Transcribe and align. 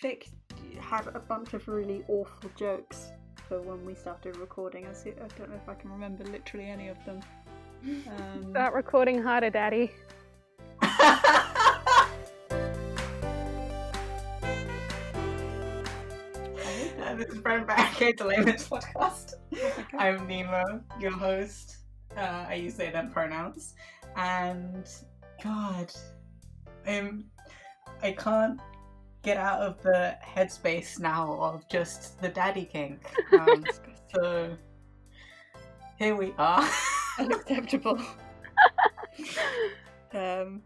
Vic 0.00 0.28
had 0.80 1.06
a 1.14 1.20
bunch 1.20 1.54
of 1.54 1.68
really 1.68 2.04
awful 2.08 2.50
jokes 2.56 3.12
for 3.48 3.60
when 3.60 3.84
we 3.84 3.94
started 3.94 4.36
recording. 4.36 4.86
I, 4.86 4.92
see, 4.92 5.10
I 5.10 5.26
don't 5.38 5.50
know 5.50 5.56
if 5.56 5.68
I 5.68 5.74
can 5.74 5.90
remember 5.90 6.24
literally 6.24 6.68
any 6.68 6.88
of 6.88 6.96
them. 7.04 7.20
Um, 7.84 8.50
Start 8.50 8.74
recording 8.74 9.22
harder, 9.22 9.50
Daddy. 9.50 9.90
This 17.14 17.28
is 17.28 17.40
Brent 17.40 17.66
Barricade, 17.66 18.16
the 18.18 18.24
Layman's 18.24 18.66
Podcast. 18.66 19.34
I'm 19.98 20.26
Nemo, 20.26 20.82
your 20.98 21.10
host. 21.10 21.76
Uh, 22.16 22.46
I 22.48 22.54
use 22.54 22.74
they 22.74 22.90
them 22.90 23.10
pronouns. 23.10 23.74
And 24.16 24.88
God, 25.44 25.92
I'm, 26.86 27.26
I 28.02 28.12
can't 28.12 28.58
get 29.22 29.36
out 29.36 29.60
of 29.60 29.82
the 29.82 30.16
headspace 30.24 30.98
now 30.98 31.38
of 31.40 31.68
just 31.68 32.20
the 32.20 32.28
daddy 32.28 32.64
kink. 32.64 33.00
Um, 33.32 33.64
so 34.14 34.56
here 35.98 36.14
we 36.14 36.34
are. 36.36 36.68
unacceptable. 37.18 37.98
um, 40.12 40.62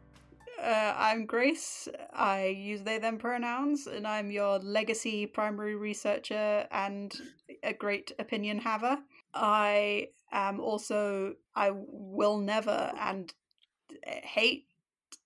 uh, 0.62 0.94
I'm 0.96 1.26
Grace. 1.26 1.88
I 2.12 2.46
use 2.46 2.82
they 2.82 2.98
them 2.98 3.18
pronouns, 3.18 3.86
and 3.86 4.06
I'm 4.06 4.30
your 4.30 4.58
legacy 4.58 5.26
primary 5.26 5.76
researcher 5.76 6.66
and 6.70 7.14
a 7.62 7.72
great 7.72 8.12
opinion 8.18 8.58
haver. 8.58 8.98
I 9.34 10.08
am 10.32 10.60
also 10.60 11.34
I 11.54 11.70
will 11.72 12.38
never 12.38 12.92
and 12.98 13.32
hate 14.04 14.66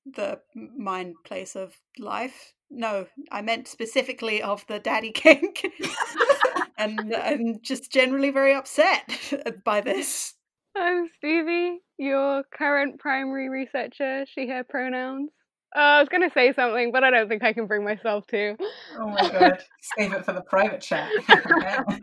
the 0.04 0.40
mind 0.54 1.14
place 1.24 1.56
of 1.56 1.78
life. 1.98 2.54
No, 2.70 3.06
I 3.32 3.42
meant 3.42 3.66
specifically 3.68 4.42
of 4.42 4.66
the 4.66 4.78
daddy 4.78 5.10
kink. 5.14 5.66
and 6.78 7.14
I'm 7.14 7.60
just 7.62 7.90
generally 7.90 8.30
very 8.30 8.54
upset 8.54 9.34
by 9.64 9.80
this. 9.80 10.34
I'm 10.76 11.08
Stevie, 11.16 11.80
your 11.98 12.44
current 12.56 13.00
primary 13.00 13.48
researcher, 13.48 14.24
she, 14.32 14.46
her 14.48 14.62
pronouns. 14.62 15.30
Uh, 15.74 15.78
I 15.78 16.00
was 16.00 16.08
going 16.08 16.28
to 16.28 16.32
say 16.34 16.52
something, 16.52 16.90
but 16.92 17.04
I 17.04 17.10
don't 17.10 17.28
think 17.28 17.44
I 17.44 17.52
can 17.52 17.66
bring 17.66 17.84
myself 17.84 18.26
to. 18.28 18.56
Oh 18.98 19.08
my 19.08 19.30
god, 19.30 19.62
save 19.96 20.12
it 20.12 20.24
for 20.24 20.32
the 20.32 20.42
private 20.42 20.80
chat. 20.80 21.08
Oh, 21.28 21.98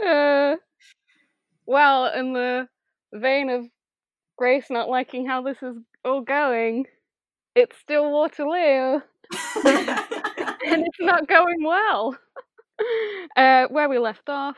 no. 0.02 0.08
uh, 0.08 0.56
well, 1.66 2.12
in 2.12 2.32
the 2.32 2.68
vein 3.12 3.50
of 3.50 3.66
Grace 4.36 4.66
not 4.70 4.88
liking 4.88 5.26
how 5.26 5.42
this 5.42 5.58
is 5.62 5.76
all 6.04 6.22
going, 6.22 6.86
it's 7.54 7.76
still 7.78 8.10
Waterloo, 8.10 9.00
and 9.64 10.86
it's 10.86 11.00
not 11.00 11.28
going 11.28 11.62
well. 11.64 12.16
Uh, 13.36 13.68
where 13.68 13.88
we 13.88 13.98
left 13.98 14.28
off, 14.28 14.56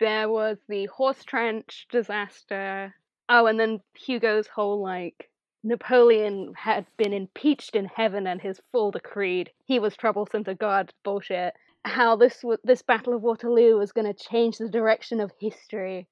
there 0.00 0.28
was 0.28 0.58
the 0.68 0.86
horse 0.86 1.22
trench 1.22 1.86
disaster. 1.90 2.92
Oh, 3.28 3.46
and 3.46 3.60
then 3.60 3.80
Hugo's 3.94 4.48
whole 4.48 4.82
like 4.82 5.30
Napoleon 5.62 6.54
had 6.56 6.86
been 6.96 7.12
impeached 7.12 7.76
in 7.76 7.84
heaven 7.84 8.26
and 8.26 8.40
his 8.40 8.60
full 8.72 8.90
decreed 8.90 9.50
he 9.64 9.78
was 9.78 9.96
troublesome 9.96 10.44
to 10.44 10.54
God 10.54 10.92
bullshit. 11.04 11.54
How 11.84 12.16
this 12.16 12.40
w- 12.42 12.58
this 12.64 12.82
Battle 12.82 13.14
of 13.14 13.22
Waterloo 13.22 13.76
was 13.76 13.92
going 13.92 14.06
to 14.12 14.24
change 14.30 14.58
the 14.58 14.68
direction 14.68 15.20
of 15.20 15.32
history, 15.38 16.08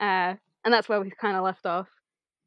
uh, 0.00 0.34
and 0.64 0.72
that's 0.72 0.88
where 0.88 1.00
we 1.00 1.10
kind 1.10 1.36
of 1.36 1.44
left 1.44 1.66
off. 1.66 1.88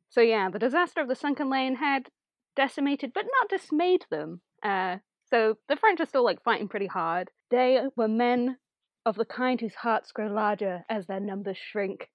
So 0.09 0.21
yeah, 0.21 0.49
the 0.49 0.59
disaster 0.59 1.01
of 1.01 1.07
the 1.07 1.15
sunken 1.15 1.49
lane 1.49 1.75
had 1.75 2.09
decimated 2.55 3.11
but 3.13 3.25
not 3.25 3.49
dismayed 3.49 4.05
them. 4.09 4.41
Uh, 4.61 4.97
so 5.29 5.57
the 5.67 5.75
French 5.75 5.99
are 5.99 6.05
still 6.05 6.23
like 6.23 6.43
fighting 6.43 6.67
pretty 6.67 6.87
hard. 6.87 7.31
They 7.49 7.81
were 7.95 8.07
men 8.07 8.57
of 9.05 9.15
the 9.15 9.25
kind 9.25 9.59
whose 9.59 9.75
hearts 9.75 10.11
grow 10.11 10.27
larger 10.27 10.83
as 10.89 11.07
their 11.07 11.19
numbers 11.19 11.57
shrink. 11.57 12.09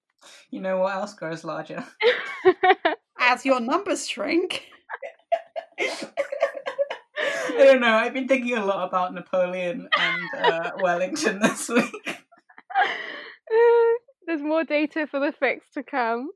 you 0.51 0.61
know 0.61 0.79
what 0.79 0.95
else 0.95 1.15
grows 1.15 1.45
larger? 1.45 1.85
As 3.21 3.45
your 3.45 3.61
numbers 3.61 4.09
shrink. 4.09 4.63
I 5.79 6.09
don't 7.57 7.81
know. 7.81 7.95
I've 7.95 8.15
been 8.15 8.29
thinking 8.29 8.57
a 8.57 8.65
lot 8.65 8.89
about 8.89 9.15
Napoleon 9.15 9.89
and 9.99 10.45
uh, 10.45 10.71
Wellington 10.81 11.41
this 11.41 11.69
week. 11.69 11.93
There's 14.27 14.43
more 14.43 14.65
data 14.65 15.07
for 15.11 15.21
the 15.21 15.33
fix 15.33 15.67
to 15.75 15.83
come. 15.83 16.31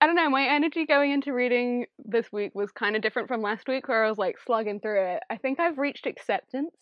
I 0.00 0.06
don't 0.06 0.16
know, 0.16 0.28
my 0.28 0.46
energy 0.46 0.86
going 0.86 1.12
into 1.12 1.32
reading 1.32 1.86
this 2.04 2.30
week 2.32 2.54
was 2.54 2.70
kind 2.72 2.96
of 2.96 3.02
different 3.02 3.28
from 3.28 3.40
last 3.40 3.68
week 3.68 3.88
where 3.88 4.04
I 4.04 4.08
was 4.08 4.18
like 4.18 4.36
slugging 4.44 4.80
through 4.80 5.02
it. 5.02 5.22
I 5.30 5.36
think 5.36 5.60
I've 5.60 5.78
reached 5.78 6.06
acceptance 6.06 6.74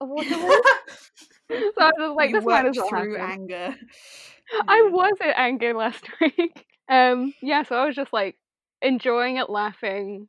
of 0.00 0.08
Waterloo. 0.08 0.38
so 1.50 1.72
I 1.80 1.92
was 1.98 2.14
like, 2.16 2.32
this 2.32 2.44
might 2.44 2.66
as 2.66 2.76
well 2.76 2.88
through 2.88 3.18
happen. 3.18 3.50
anger. 3.50 3.74
I 4.68 4.88
was 4.90 5.16
at 5.20 5.36
anger 5.36 5.74
last 5.74 6.04
week. 6.20 6.66
Um, 6.88 7.34
yeah, 7.42 7.64
so 7.64 7.76
I 7.76 7.86
was 7.86 7.96
just 7.96 8.12
like 8.12 8.36
enjoying 8.80 9.36
it, 9.36 9.50
laughing 9.50 10.28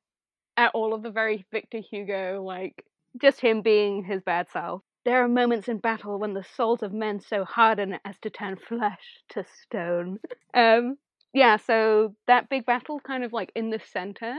at 0.58 0.72
all 0.74 0.94
of 0.94 1.04
the 1.04 1.12
very 1.12 1.46
Victor 1.52 1.80
Hugo, 1.80 2.44
like 2.44 2.84
just 3.22 3.40
him 3.40 3.62
being 3.62 4.04
his 4.04 4.22
bad 4.22 4.48
self. 4.52 4.82
There 5.06 5.24
are 5.24 5.30
moments 5.30 5.70
in 5.70 5.78
battle 5.78 6.20
when 6.20 6.34
the 6.34 6.44
souls 6.56 6.84
of 6.84 6.94
men 6.94 7.22
so 7.22 7.46
harden 7.46 7.98
as 8.04 8.18
to 8.22 8.30
turn 8.30 8.58
flesh 8.58 9.24
to 9.30 9.46
stone. 9.64 10.20
Um, 10.54 10.98
yeah, 11.34 11.58
so 11.58 12.16
that 12.28 12.50
big 12.50 12.66
battle, 12.66 13.00
kind 13.00 13.24
of 13.24 13.34
like 13.34 13.52
in 13.56 13.70
the 13.70 13.80
center, 13.92 14.36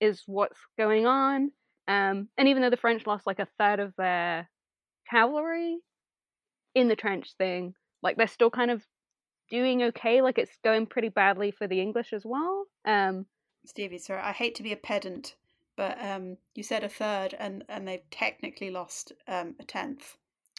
is 0.00 0.22
what's 0.26 0.58
going 0.78 1.06
on. 1.06 1.52
Um, 1.88 2.28
and 2.36 2.48
even 2.48 2.62
though 2.62 2.70
the 2.70 2.76
French 2.76 3.06
lost 3.06 3.26
like 3.26 3.38
a 3.38 3.48
third 3.58 3.80
of 3.80 3.94
their 3.96 4.48
cavalry 5.08 5.78
in 6.74 6.88
the 6.88 6.96
trench 6.96 7.34
thing, 7.38 7.74
like 8.02 8.16
they're 8.16 8.26
still 8.26 8.50
kind 8.50 8.70
of 8.70 8.84
doing 9.50 9.82
okay. 9.84 10.20
Like 10.20 10.38
it's 10.38 10.58
going 10.64 10.86
pretty 10.86 11.08
badly 11.08 11.52
for 11.52 11.66
the 11.66 11.80
English 11.80 12.12
as 12.12 12.22
well. 12.24 12.64
Um, 12.84 13.26
Stevie, 13.64 13.98
sorry, 13.98 14.20
I 14.20 14.32
hate 14.32 14.54
to 14.56 14.62
be 14.62 14.72
a 14.72 14.76
pedant, 14.76 15.36
but 15.76 15.96
um, 16.04 16.36
you 16.54 16.62
said 16.62 16.84
a 16.84 16.88
third, 16.88 17.34
and 17.38 17.64
and 17.68 17.86
they've 17.86 18.08
technically 18.10 18.70
lost 18.70 19.12
um, 19.28 19.54
a 19.60 19.64
tenth 19.64 20.16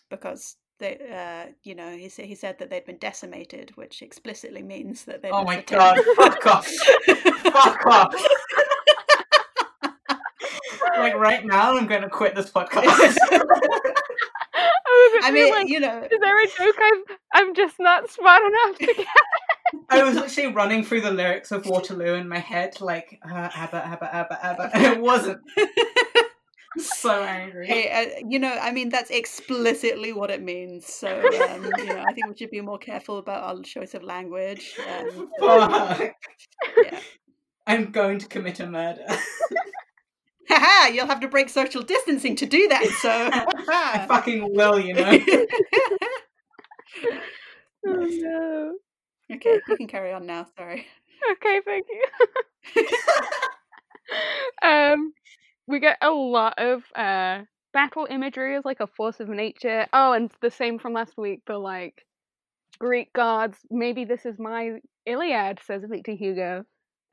because 0.10 0.58
they, 0.80 0.98
uh, 1.12 1.52
you 1.64 1.76
know, 1.76 1.90
he 1.90 2.10
said 2.10 2.26
he 2.26 2.36
said 2.36 2.60
that 2.60 2.70
they'd 2.70 2.86
been 2.86 2.98
decimated, 2.98 3.72
which 3.76 4.02
explicitly 4.02 4.62
means 4.62 5.06
that 5.06 5.22
they. 5.22 5.30
Oh 5.30 5.44
my 5.44 5.62
god, 5.62 5.96
tenth. 5.96 6.16
fuck 6.16 6.46
off. 6.46 6.68
Fuck 6.68 7.86
off. 7.86 8.16
like 10.98 11.16
right 11.18 11.46
now, 11.46 11.76
I'm 11.78 11.88
going 11.88 12.04
to 12.04 12.10
quit 12.10 12.36
this 12.36 12.50
podcast. 12.56 13.18
I, 14.90 15.20
I 15.24 15.32
mean, 15.32 15.52
like, 15.52 15.68
you 15.68 15.80
know, 15.80 16.08
is 16.12 16.20
there 16.20 16.44
a 16.44 16.48
joke 16.48 16.76
I've 16.80 17.18
I'm 17.34 17.56
just 17.56 17.76
not 17.80 18.10
smart 18.10 18.42
enough 18.44 18.78
to 18.80 18.86
get? 18.86 19.08
I 19.90 20.04
was 20.04 20.16
literally 20.16 20.54
running 20.54 20.84
through 20.84 21.02
the 21.02 21.12
lyrics 21.12 21.52
of 21.52 21.66
Waterloo 21.66 22.14
in 22.14 22.28
my 22.28 22.40
head, 22.40 22.80
like, 22.82 23.20
uh, 23.24 23.50
Abba, 23.54 23.86
Abba, 23.86 24.16
Abba, 24.16 24.46
Abba. 24.46 24.70
And 24.74 24.86
it 24.98 25.02
wasn't. 25.02 25.42
So 26.80 27.24
angry. 27.24 27.68
Hey, 27.68 27.90
uh, 27.90 28.26
you 28.28 28.40
know, 28.40 28.52
I 28.52 28.72
mean, 28.72 28.90
that's 28.90 29.10
explicitly 29.10 30.14
what 30.14 30.32
it 30.32 30.42
means. 30.42 30.92
So, 30.92 31.08
um, 31.08 31.72
you 31.78 31.86
know, 31.86 32.04
I 32.08 32.14
think 32.14 32.28
we 32.28 32.38
should 32.38 32.52
be 32.52 32.62
more 32.62 32.78
careful 32.78 33.18
about 33.18 33.44
our 33.44 33.62
choice 33.62 33.94
of 33.94 34.04
language. 34.04 34.78
Um, 34.88 35.30
Fuck. 35.40 36.16
yeah. 36.84 37.00
I'm 37.66 37.92
going 37.92 38.20
to 38.20 38.28
commit 38.28 38.60
a 38.60 38.68
murder. 38.68 39.06
Haha, 40.50 40.94
you'll 40.94 41.08
have 41.08 41.20
to 41.20 41.28
break 41.28 41.50
social 41.50 41.82
distancing 41.82 42.36
to 42.38 42.46
do 42.46 42.68
that. 42.70 42.86
So, 42.86 43.10
I 43.70 44.06
fucking 44.08 44.54
will, 44.54 44.80
you 44.80 44.94
know. 44.94 45.20
Oh 47.86 48.06
no. 48.06 48.78
okay, 49.34 49.60
you 49.68 49.78
can 49.78 49.88
carry 49.88 50.12
on 50.12 50.26
now. 50.26 50.46
Sorry. 50.58 50.86
Okay, 51.32 51.62
thank 51.66 51.86
you. 51.90 52.86
um, 54.68 55.14
we 55.68 55.80
get 55.80 55.98
a 56.02 56.10
lot 56.10 56.58
of 56.58 56.84
uh 56.96 57.44
battle 57.74 58.08
imagery 58.10 58.56
as 58.56 58.66
like 58.66 58.80
a 58.80 58.88
force 58.88 59.20
of 59.20 59.30
nature. 59.30 59.86
Oh, 59.94 60.14
and 60.14 60.32
the 60.42 60.50
same 60.50 60.80
from 60.80 60.94
last 60.94 61.18
week. 61.18 61.42
The 61.46 61.58
like 61.58 62.06
Greek 62.80 63.12
gods. 63.14 63.58
Maybe 63.70 64.06
this 64.06 64.26
is 64.26 64.40
my 64.40 64.80
Iliad, 65.06 65.60
says 65.66 65.84
Victor 65.88 66.14
Hugo. 66.14 66.64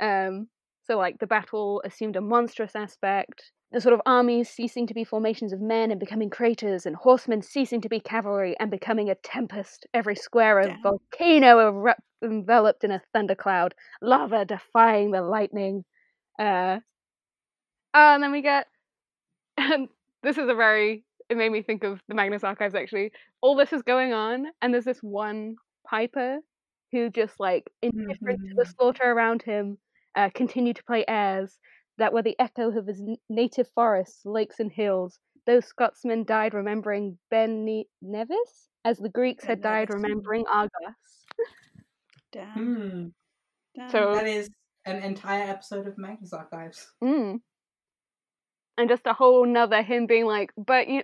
Um, 0.01 0.49
so 0.87 0.97
like 0.97 1.19
the 1.19 1.27
battle 1.27 1.83
assumed 1.85 2.17
a 2.17 2.21
monstrous 2.21 2.75
aspect. 2.75 3.53
The 3.73 3.81
sort 3.81 3.95
of 3.95 4.03
armies 4.07 4.49
ceasing 4.49 4.87
to 4.87 4.95
be 4.95 5.03
formations 5.03 5.53
of 5.53 5.61
men 5.61 5.91
and 5.91 5.99
becoming 5.99 6.31
craters, 6.31 6.87
and 6.87 6.95
horsemen 6.95 7.43
ceasing 7.43 7.81
to 7.81 7.89
be 7.89 7.99
cavalry 7.99 8.57
and 8.61 8.71
becoming 8.71 9.11
a 9.11 9.17
tempest. 9.17 9.87
Every 9.93 10.15
square 10.15 10.61
a 10.61 10.69
Damn. 10.69 10.83
volcano 10.83 11.59
erupt- 11.59 12.01
enveloped 12.23 12.85
in 12.85 12.93
a 12.93 13.03
thundercloud, 13.13 13.75
lava 14.01 14.45
defying 14.45 15.11
the 15.11 15.23
lightning. 15.23 15.85
Uh, 16.39 16.79
oh, 17.95 18.15
and 18.15 18.23
then 18.23 18.33
we 18.33 18.43
get, 18.43 18.67
and 19.59 19.89
this 20.23 20.37
is 20.39 20.49
a 20.49 20.55
very, 20.55 21.05
it 21.29 21.37
made 21.37 21.51
me 21.53 21.63
think 21.63 21.85
of 21.85 22.01
the 22.09 22.15
Magnus 22.15 22.45
Archives 22.45 22.75
actually. 22.75 23.13
All 23.41 23.55
this 23.57 23.73
is 23.73 23.83
going 23.83 24.13
on, 24.13 24.47
and 24.61 24.73
there's 24.75 24.85
this 24.85 25.03
one 25.03 25.57
piper 25.89 26.39
who 26.93 27.11
just 27.11 27.39
like 27.41 27.71
indifferent 27.83 28.41
to 28.49 28.55
the 28.57 28.65
Mhm. 28.65 28.75
slaughter 28.77 29.05
around 29.11 29.43
him, 29.43 29.79
uh, 30.15 30.31
continued 30.35 30.77
to 30.77 30.85
play 30.85 31.05
airs. 31.09 31.59
that 31.97 32.13
were 32.13 32.23
the 32.23 32.35
echo 32.41 32.77
of 32.77 32.89
his 32.89 33.01
native 33.29 33.69
forests, 33.73 34.27
lakes, 34.27 34.59
and 34.59 34.73
hills. 34.73 35.21
Those 35.47 35.65
Scotsmen 35.67 36.25
died 36.25 36.53
remembering 36.53 37.17
Ben 37.31 37.65
ne- 37.65 37.87
Nevis, 38.03 38.69
as 38.85 38.99
the 38.99 39.09
Greeks 39.09 39.45
had 39.45 39.61
died 39.63 39.91
remembering 39.95 40.45
Argos. 40.49 40.73
Damn. 42.33 42.49
Hmm. 42.53 43.07
Damn. 43.77 43.91
So- 43.91 44.15
That 44.15 44.27
is 44.27 44.51
an 44.87 45.05
entire 45.05 45.45
episode 45.45 45.87
of 45.87 45.97
Magnus 45.97 46.33
Archives. 46.33 46.93
Mm. 47.01 47.41
And 48.77 48.89
just 48.89 49.07
a 49.07 49.13
whole 49.13 49.47
nother 49.47 49.83
him 49.83 50.07
being 50.07 50.27
like, 50.27 50.53
but 50.57 50.89
you, 50.89 51.03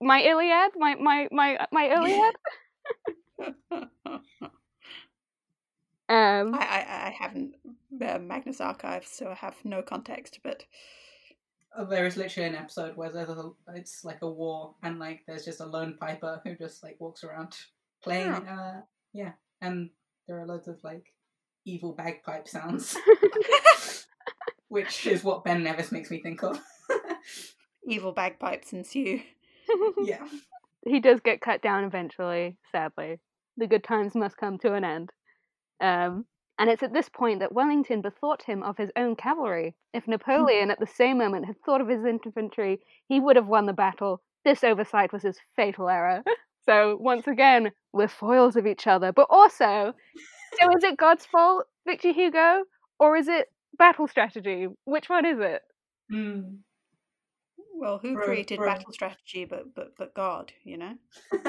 my 0.00 0.20
Iliad, 0.20 0.72
my 0.76 0.96
my 0.96 1.28
my 1.30 1.66
my 1.70 1.84
Iliad. 1.86 2.34
Um, 6.10 6.56
I, 6.56 6.58
I, 6.58 7.06
I 7.06 7.16
haven't 7.16 7.54
uh, 8.04 8.18
Magnus 8.18 8.60
Archives, 8.60 9.08
so 9.08 9.28
I 9.30 9.34
have 9.34 9.54
no 9.64 9.80
context. 9.80 10.40
But 10.42 10.64
Uh, 11.76 11.84
There 11.84 12.04
is 12.04 12.16
literally 12.16 12.48
an 12.48 12.56
episode 12.56 12.96
where 12.96 13.10
there's 13.10 13.28
a, 13.28 13.52
it's 13.76 14.04
like 14.04 14.20
a 14.22 14.28
war, 14.28 14.74
and 14.82 14.98
like 14.98 15.20
there's 15.28 15.44
just 15.44 15.60
a 15.60 15.66
lone 15.66 15.96
piper 16.00 16.40
who 16.44 16.56
just 16.56 16.82
like 16.82 16.96
walks 16.98 17.22
around 17.22 17.56
playing. 18.02 18.32
Uh, 18.32 18.82
yeah, 19.12 19.32
and 19.60 19.90
there 20.26 20.40
are 20.40 20.46
loads 20.46 20.66
of 20.66 20.82
like 20.82 21.12
evil 21.64 21.92
bagpipe 21.92 22.48
sounds, 22.48 22.96
which 24.68 25.06
is 25.06 25.22
what 25.22 25.44
Ben 25.44 25.62
Nevis 25.62 25.92
makes 25.92 26.10
me 26.10 26.20
think 26.20 26.42
of. 26.42 26.60
Evil 27.86 28.12
bagpipes 28.12 28.72
ensue. 28.72 29.20
yeah. 30.02 30.26
he 30.86 31.00
does 31.00 31.20
get 31.20 31.40
cut 31.40 31.62
down 31.62 31.84
eventually. 31.84 32.56
Sadly, 32.72 33.18
the 33.56 33.66
good 33.66 33.84
times 33.84 34.14
must 34.14 34.36
come 34.36 34.58
to 34.58 34.74
an 34.74 34.84
end. 34.84 35.10
Um, 35.80 36.26
and 36.58 36.68
it's 36.68 36.82
at 36.82 36.92
this 36.92 37.08
point 37.08 37.40
that 37.40 37.52
Wellington 37.52 38.02
bethought 38.02 38.42
him 38.42 38.62
of 38.62 38.76
his 38.76 38.90
own 38.94 39.16
cavalry. 39.16 39.74
If 39.94 40.06
Napoleon 40.06 40.70
at 40.70 40.78
the 40.78 40.86
same 40.86 41.16
moment 41.16 41.46
had 41.46 41.56
thought 41.64 41.80
of 41.80 41.88
his 41.88 42.04
infantry, 42.04 42.80
he 43.08 43.18
would 43.18 43.36
have 43.36 43.46
won 43.46 43.64
the 43.64 43.72
battle. 43.72 44.20
This 44.44 44.62
oversight 44.62 45.12
was 45.12 45.22
his 45.22 45.38
fatal 45.56 45.88
error. 45.88 46.22
So 46.66 46.98
once 47.00 47.26
again, 47.26 47.72
we're 47.94 48.06
foils 48.06 48.54
of 48.54 48.66
each 48.66 48.86
other. 48.86 49.12
But 49.12 49.28
also, 49.30 49.94
so 50.60 50.76
is 50.76 50.84
it 50.84 50.98
God's 50.98 51.24
fault, 51.24 51.64
Victor 51.86 52.12
Hugo, 52.12 52.64
or 52.98 53.16
is 53.16 53.28
it 53.28 53.48
battle 53.78 54.06
strategy? 54.06 54.68
Which 54.84 55.08
one 55.08 55.24
is 55.24 55.38
it? 55.40 55.62
Hmm. 56.10 56.40
Well, 57.80 57.96
who 57.96 58.14
Bro, 58.14 58.26
created 58.26 58.58
bro. 58.58 58.66
battle 58.66 58.92
strategy 58.92 59.46
but 59.46 59.74
but 59.74 59.96
but 59.96 60.12
God, 60.12 60.52
you 60.64 60.76
know? 60.76 60.92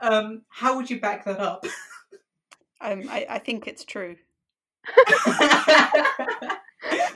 um, 0.00 0.42
how 0.48 0.76
would 0.76 0.88
you 0.88 1.00
back 1.00 1.24
that 1.24 1.40
up? 1.40 1.66
Um, 2.80 3.08
I, 3.10 3.26
I 3.28 3.38
think 3.40 3.66
it's 3.66 3.84
true. 3.84 4.14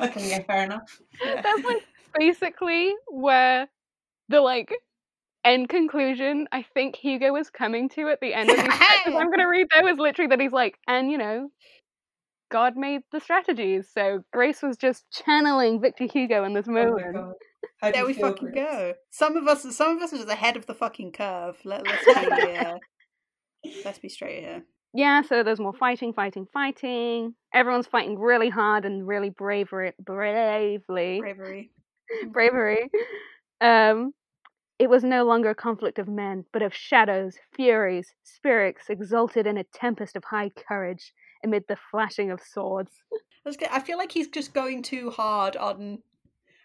okay, 0.00 0.28
yeah, 0.28 0.42
fair 0.42 0.64
enough. 0.64 1.00
That's 1.24 1.64
like 1.64 1.84
basically 2.18 2.92
where 3.06 3.68
the 4.28 4.40
like 4.40 4.74
end 5.44 5.68
conclusion 5.68 6.48
I 6.50 6.66
think 6.74 6.96
Hugo 6.96 7.32
was 7.32 7.50
coming 7.50 7.88
to 7.90 8.08
at 8.08 8.20
the 8.20 8.34
end 8.34 8.50
of 8.50 8.56
these 8.56 8.64
chapters 8.78 9.14
I'm 9.16 9.30
gonna 9.30 9.48
read 9.48 9.68
there 9.72 9.84
was 9.84 9.96
literally 9.96 10.30
that 10.30 10.40
he's 10.40 10.50
like, 10.50 10.76
and 10.88 11.08
you 11.08 11.18
know, 11.18 11.50
God 12.54 12.76
made 12.76 13.00
the 13.10 13.18
strategies. 13.18 13.88
So 13.92 14.20
Grace 14.32 14.62
was 14.62 14.76
just 14.76 15.04
channeling 15.10 15.80
Victor 15.80 16.04
Hugo 16.04 16.44
in 16.44 16.54
this 16.54 16.68
Oh 16.68 16.72
moment. 16.72 17.14
god. 17.16 17.32
How 17.80 17.90
there 17.90 18.06
we 18.06 18.12
fucking 18.14 18.52
Grace? 18.52 18.64
go. 18.64 18.92
Some 19.10 19.36
of 19.36 19.48
us, 19.48 19.76
some 19.76 19.96
of 19.96 20.02
us 20.04 20.12
is 20.12 20.24
ahead 20.26 20.56
of 20.56 20.64
the 20.66 20.74
fucking 20.74 21.10
curve. 21.10 21.56
Let, 21.64 21.82
let's 21.84 22.04
be, 22.04 22.12
uh, 22.56 22.78
let's 23.84 23.98
be 23.98 24.08
straight 24.08 24.38
here. 24.44 24.62
yeah, 24.92 25.22
so 25.22 25.42
there's 25.42 25.58
more 25.58 25.72
fighting, 25.72 26.12
fighting, 26.12 26.46
fighting. 26.52 27.34
Everyone's 27.52 27.88
fighting 27.88 28.20
really 28.20 28.50
hard 28.50 28.84
and 28.84 29.04
really 29.04 29.30
bravery, 29.30 29.92
bravely. 30.00 31.18
Bravery. 31.18 31.72
bravery. 32.30 32.88
Um, 33.60 34.12
it 34.78 34.88
was 34.88 35.02
no 35.02 35.24
longer 35.24 35.50
a 35.50 35.54
conflict 35.56 35.98
of 35.98 36.06
men, 36.06 36.44
but 36.52 36.62
of 36.62 36.72
shadows, 36.72 37.34
furies, 37.56 38.06
spirits 38.22 38.82
exalted 38.88 39.44
in 39.48 39.58
a 39.58 39.64
tempest 39.74 40.14
of 40.14 40.22
high 40.22 40.50
courage 40.50 41.12
amid 41.44 41.64
the 41.68 41.76
flashing 41.90 42.30
of 42.30 42.40
swords. 42.40 42.92
I 43.46 43.48
was 43.48 43.56
I 43.70 43.80
feel 43.80 43.98
like 43.98 44.12
he's 44.12 44.28
just 44.28 44.54
going 44.54 44.82
too 44.82 45.10
hard 45.10 45.56
on. 45.56 45.98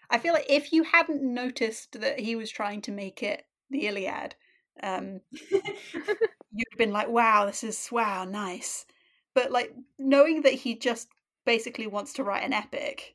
I 0.08 0.18
feel 0.18 0.32
like 0.32 0.46
if 0.48 0.72
you 0.72 0.82
hadn't 0.82 1.22
noticed 1.22 2.00
that 2.00 2.18
he 2.18 2.34
was 2.36 2.50
trying 2.50 2.80
to 2.82 2.92
make 2.92 3.22
it 3.22 3.44
the 3.70 3.86
Iliad, 3.86 4.34
um, 4.82 5.20
you'd 5.32 6.66
have 6.72 6.78
been 6.78 6.92
like, 6.92 7.08
"Wow, 7.08 7.46
this 7.46 7.62
is 7.62 7.88
wow, 7.92 8.24
nice." 8.24 8.86
But 9.34 9.52
like 9.52 9.72
knowing 9.98 10.42
that 10.42 10.54
he 10.54 10.74
just 10.74 11.08
basically 11.44 11.86
wants 11.86 12.14
to 12.14 12.24
write 12.24 12.44
an 12.44 12.52
epic, 12.52 13.14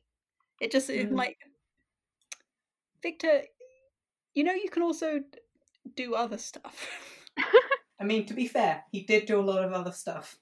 it 0.60 0.70
just 0.70 0.88
it, 0.88 1.10
Mm. 1.10 1.16
like 1.16 1.36
Victor. 3.02 3.42
You 4.34 4.44
know, 4.44 4.52
you 4.52 4.68
can 4.70 4.82
also 4.82 5.20
do 5.94 6.14
other 6.14 6.38
stuff. 6.38 6.88
I 8.00 8.04
mean, 8.04 8.26
to 8.26 8.34
be 8.34 8.46
fair, 8.46 8.84
he 8.92 9.02
did 9.02 9.26
do 9.26 9.40
a 9.40 9.42
lot 9.42 9.64
of 9.64 9.72
other 9.72 9.92
stuff. 9.92 10.38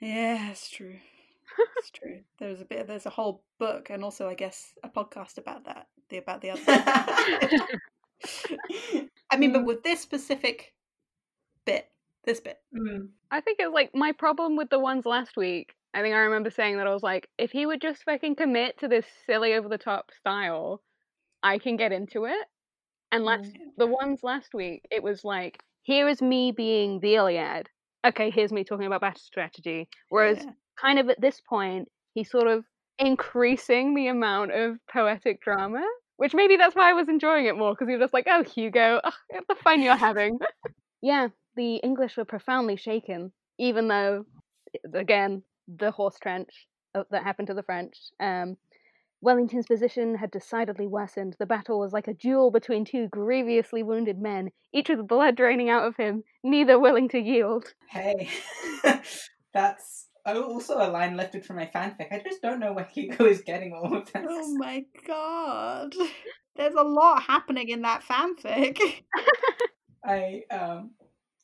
Yeah, 0.00 0.50
it's 0.50 0.68
true. 0.68 0.96
It's 1.78 1.90
true. 1.90 2.20
There's 2.38 2.60
a 2.60 2.64
bit. 2.64 2.86
There's 2.86 3.06
a 3.06 3.10
whole 3.10 3.42
book, 3.58 3.88
and 3.90 4.04
also, 4.04 4.28
I 4.28 4.34
guess, 4.34 4.72
a 4.82 4.88
podcast 4.88 5.38
about 5.38 5.64
that. 5.64 5.86
The 6.10 6.18
about 6.18 6.40
the 6.42 6.50
other. 6.50 6.62
I 9.30 9.36
mean, 9.36 9.52
but 9.52 9.62
Mm. 9.62 9.66
with 9.66 9.82
this 9.82 10.00
specific 10.00 10.74
bit, 11.64 11.88
this 12.24 12.40
bit, 12.40 12.60
Mm. 12.74 13.10
I 13.30 13.40
think 13.40 13.58
it's 13.60 13.72
like 13.72 13.94
my 13.94 14.12
problem 14.12 14.56
with 14.56 14.70
the 14.70 14.78
ones 14.78 15.06
last 15.06 15.36
week. 15.36 15.74
I 15.94 16.02
think 16.02 16.14
I 16.14 16.18
remember 16.18 16.50
saying 16.50 16.76
that 16.76 16.86
I 16.86 16.92
was 16.92 17.02
like, 17.02 17.28
if 17.38 17.50
he 17.52 17.64
would 17.66 17.80
just 17.80 18.04
fucking 18.04 18.36
commit 18.36 18.78
to 18.80 18.88
this 18.88 19.06
silly 19.26 19.54
over 19.54 19.68
the 19.68 19.78
top 19.78 20.10
style, 20.12 20.82
I 21.42 21.58
can 21.58 21.76
get 21.76 21.92
into 21.92 22.26
it. 22.26 22.46
And 23.12 23.24
last 23.24 23.56
the 23.78 23.86
ones 23.86 24.22
last 24.22 24.52
week, 24.52 24.84
it 24.90 25.02
was 25.02 25.24
like, 25.24 25.58
here 25.82 26.08
is 26.08 26.20
me 26.20 26.52
being 26.52 27.00
the 27.00 27.14
Iliad. 27.14 27.70
Okay, 28.06 28.30
here's 28.30 28.52
me 28.52 28.62
talking 28.62 28.86
about 28.86 29.00
battle 29.00 29.20
strategy. 29.20 29.88
Whereas 30.10 30.38
yeah. 30.44 30.50
kind 30.80 30.98
of 30.98 31.08
at 31.08 31.20
this 31.20 31.40
point, 31.40 31.88
he's 32.14 32.30
sort 32.30 32.46
of 32.46 32.64
increasing 32.98 33.94
the 33.94 34.06
amount 34.08 34.52
of 34.52 34.76
poetic 34.90 35.42
drama, 35.42 35.84
which 36.16 36.34
maybe 36.34 36.56
that's 36.56 36.76
why 36.76 36.90
I 36.90 36.92
was 36.92 37.08
enjoying 37.08 37.46
it 37.46 37.56
more 37.56 37.72
because 37.72 37.88
you're 37.88 37.98
just 37.98 38.14
like, 38.14 38.26
oh, 38.28 38.44
Hugo, 38.44 39.00
oh, 39.02 39.40
the 39.48 39.54
fun 39.56 39.82
you're 39.82 39.96
having. 39.96 40.38
yeah, 41.02 41.28
the 41.56 41.76
English 41.76 42.16
were 42.16 42.24
profoundly 42.24 42.76
shaken, 42.76 43.32
even 43.58 43.88
though, 43.88 44.24
again, 44.94 45.42
the 45.66 45.90
horse 45.90 46.16
trench 46.20 46.50
uh, 46.94 47.02
that 47.10 47.24
happened 47.24 47.48
to 47.48 47.54
the 47.54 47.62
French. 47.62 47.96
Um, 48.20 48.56
Wellington's 49.20 49.66
position 49.66 50.14
had 50.16 50.30
decidedly 50.30 50.86
worsened. 50.86 51.36
The 51.38 51.46
battle 51.46 51.78
was 51.78 51.92
like 51.92 52.08
a 52.08 52.14
duel 52.14 52.50
between 52.50 52.84
two 52.84 53.08
grievously 53.08 53.82
wounded 53.82 54.18
men, 54.18 54.50
each 54.72 54.88
with 54.88 55.06
blood 55.08 55.36
draining 55.36 55.70
out 55.70 55.86
of 55.86 55.96
him, 55.96 56.22
neither 56.44 56.78
willing 56.78 57.08
to 57.10 57.18
yield. 57.18 57.72
Hey, 57.88 58.28
that's 59.52 60.08
also 60.34 60.76
a 60.78 60.90
line 60.90 61.16
lifted 61.16 61.44
from 61.44 61.56
my 61.56 61.70
fanfic. 61.74 62.12
I 62.12 62.22
just 62.24 62.42
don't 62.42 62.60
know 62.60 62.72
where 62.72 62.84
Hugo 62.92 63.24
is 63.26 63.42
getting 63.42 63.72
all 63.72 63.96
of 63.96 64.12
this. 64.12 64.26
Oh 64.28 64.54
my 64.56 64.84
god, 65.06 65.94
there's 66.56 66.74
a 66.74 66.82
lot 66.82 67.22
happening 67.22 67.68
in 67.68 67.82
that 67.82 68.02
fanfic. 68.02 68.78
I 70.04 70.42
um, 70.50 70.90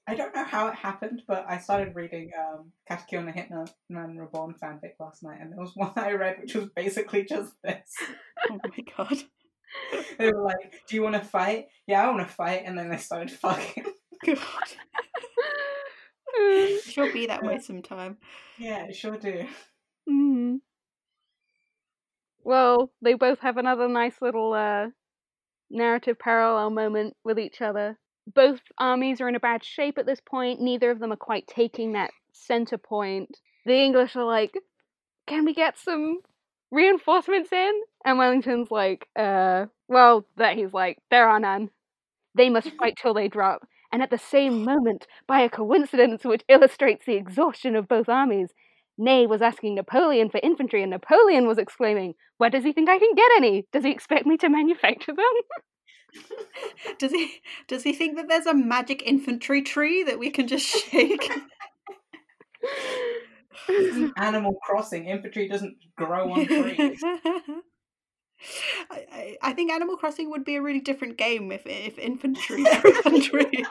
I 0.06 0.16
don't 0.16 0.35
know 0.35 0.44
how 0.44 0.66
it 0.68 0.75
happened, 0.75 1.23
but 1.28 1.44
I 1.49 1.59
started 1.59 1.94
reading 1.94 2.32
um, 2.38 2.73
Katekyo 2.90 3.25
no 3.25 3.32
Hitman 3.32 4.18
Reborn 4.18 4.54
fanfic 4.61 4.94
last 4.99 5.23
night, 5.23 5.38
and 5.40 5.52
there 5.52 5.61
was 5.61 5.73
one 5.76 5.92
I 5.97 6.12
read 6.12 6.38
which 6.40 6.54
was 6.54 6.68
basically 6.75 7.25
just 7.25 7.52
this. 7.62 7.94
oh 8.50 8.59
my 8.64 8.85
god. 8.97 9.18
They 10.18 10.30
were 10.30 10.42
like, 10.42 10.82
"Do 10.87 10.97
you 10.97 11.02
want 11.02 11.14
to 11.14 11.25
fight? 11.25 11.68
Yeah, 11.87 12.04
I 12.04 12.11
want 12.11 12.28
to 12.28 12.35
fight," 12.35 12.64
and 12.66 12.78
then 12.78 12.90
they 12.90 12.99
started 12.99 13.30
fucking. 13.30 13.87
God. 14.26 14.37
She'll 16.85 17.11
be 17.11 17.26
that 17.28 17.42
way 17.42 17.59
sometime. 17.59 18.18
Yeah, 18.59 18.85
it 18.85 18.94
sure 18.94 19.16
do. 19.16 19.47
Mm. 20.06 20.61
Well, 22.44 22.92
they 23.00 23.14
both 23.14 23.40
have 23.40 23.56
another 23.56 23.88
nice 23.88 24.21
little 24.21 24.52
uh, 24.52 24.88
narrative 25.71 26.18
parallel 26.18 26.68
moment 26.68 27.16
with 27.25 27.38
each 27.38 27.62
other. 27.62 27.99
Both 28.26 28.60
armies 28.78 29.20
are 29.20 29.28
in 29.28 29.34
a 29.34 29.40
bad 29.40 29.64
shape 29.64 29.98
at 29.98 30.06
this 30.06 30.20
point. 30.20 30.60
Neither 30.60 30.90
of 30.90 30.98
them 30.98 31.12
are 31.12 31.16
quite 31.16 31.46
taking 31.46 31.92
that 31.92 32.10
center 32.32 32.78
point. 32.78 33.38
The 33.64 33.74
English 33.74 34.16
are 34.16 34.24
like, 34.24 34.54
"Can 35.26 35.44
we 35.44 35.54
get 35.54 35.78
some 35.78 36.20
reinforcements 36.70 37.52
in?" 37.52 37.82
And 38.04 38.18
Wellington's 38.18 38.70
like, 38.70 39.08
"Uh, 39.16 39.66
well, 39.88 40.26
that 40.36 40.56
he's 40.56 40.72
like, 40.72 40.98
there 41.10 41.28
are 41.28 41.40
none. 41.40 41.70
They 42.34 42.50
must 42.50 42.70
fight 42.78 42.96
till 42.96 43.14
they 43.14 43.28
drop." 43.28 43.66
And 43.92 44.02
at 44.02 44.10
the 44.10 44.18
same 44.18 44.64
moment, 44.64 45.06
by 45.26 45.40
a 45.40 45.50
coincidence 45.50 46.24
which 46.24 46.44
illustrates 46.48 47.04
the 47.04 47.16
exhaustion 47.16 47.76
of 47.76 47.88
both 47.88 48.08
armies, 48.08 48.54
Ney 48.98 49.26
was 49.26 49.42
asking 49.42 49.74
Napoleon 49.74 50.30
for 50.30 50.40
infantry, 50.42 50.82
and 50.82 50.90
Napoleon 50.90 51.46
was 51.46 51.58
exclaiming, 51.58 52.14
Where 52.38 52.50
does 52.50 52.64
he 52.64 52.72
think 52.72 52.88
I 52.88 52.98
can 52.98 53.14
get 53.14 53.30
any? 53.36 53.66
Does 53.72 53.84
he 53.84 53.90
expect 53.90 54.26
me 54.26 54.36
to 54.38 54.48
manufacture 54.48 55.14
them? 55.14 55.24
Does 56.99 57.12
he 57.12 57.40
does 57.69 57.83
he 57.83 57.92
think 57.92 58.16
that 58.16 58.28
there's 58.28 58.47
a 58.47 58.54
magic 58.54 59.02
infantry 59.04 59.62
tree 59.62 60.02
that 60.04 60.19
we 60.19 60.31
can 60.31 60.47
just 60.47 60.66
shake? 60.66 61.31
Animal 64.16 64.54
Crossing. 64.62 65.07
Infantry 65.07 65.49
doesn't 65.49 65.76
grow 65.97 66.33
on 66.33 66.47
trees. 66.47 67.00
I, 68.90 69.37
I, 69.40 69.52
think 69.52 69.71
Animal 69.71 69.97
Crossing 69.97 70.31
would 70.31 70.45
be 70.45 70.57
a 70.57 70.62
really 70.62 70.81
different 70.81 71.16
game 71.16 71.52
if 71.52 71.62
if 71.64 71.97
infantry 71.99 72.64
grew 72.81 73.00
on 73.07 73.21
trees. 73.21 73.66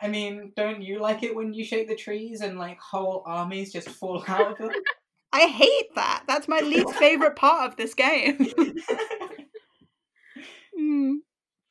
I 0.00 0.08
mean, 0.08 0.52
don't 0.56 0.82
you 0.82 0.98
like 0.98 1.22
it 1.22 1.36
when 1.36 1.52
you 1.52 1.64
shake 1.64 1.88
the 1.88 1.94
trees 1.94 2.40
and 2.40 2.58
like 2.58 2.80
whole 2.80 3.22
armies 3.26 3.72
just 3.72 3.88
fall 3.88 4.24
out 4.26 4.52
of 4.52 4.58
them? 4.58 4.70
I 5.32 5.46
hate 5.46 5.94
that. 5.94 6.24
That's 6.26 6.48
my 6.48 6.60
least 6.60 6.94
favorite 6.94 7.36
part 7.36 7.70
of 7.70 7.76
this 7.76 7.94
game. 7.94 8.46
Mm. 10.92 11.18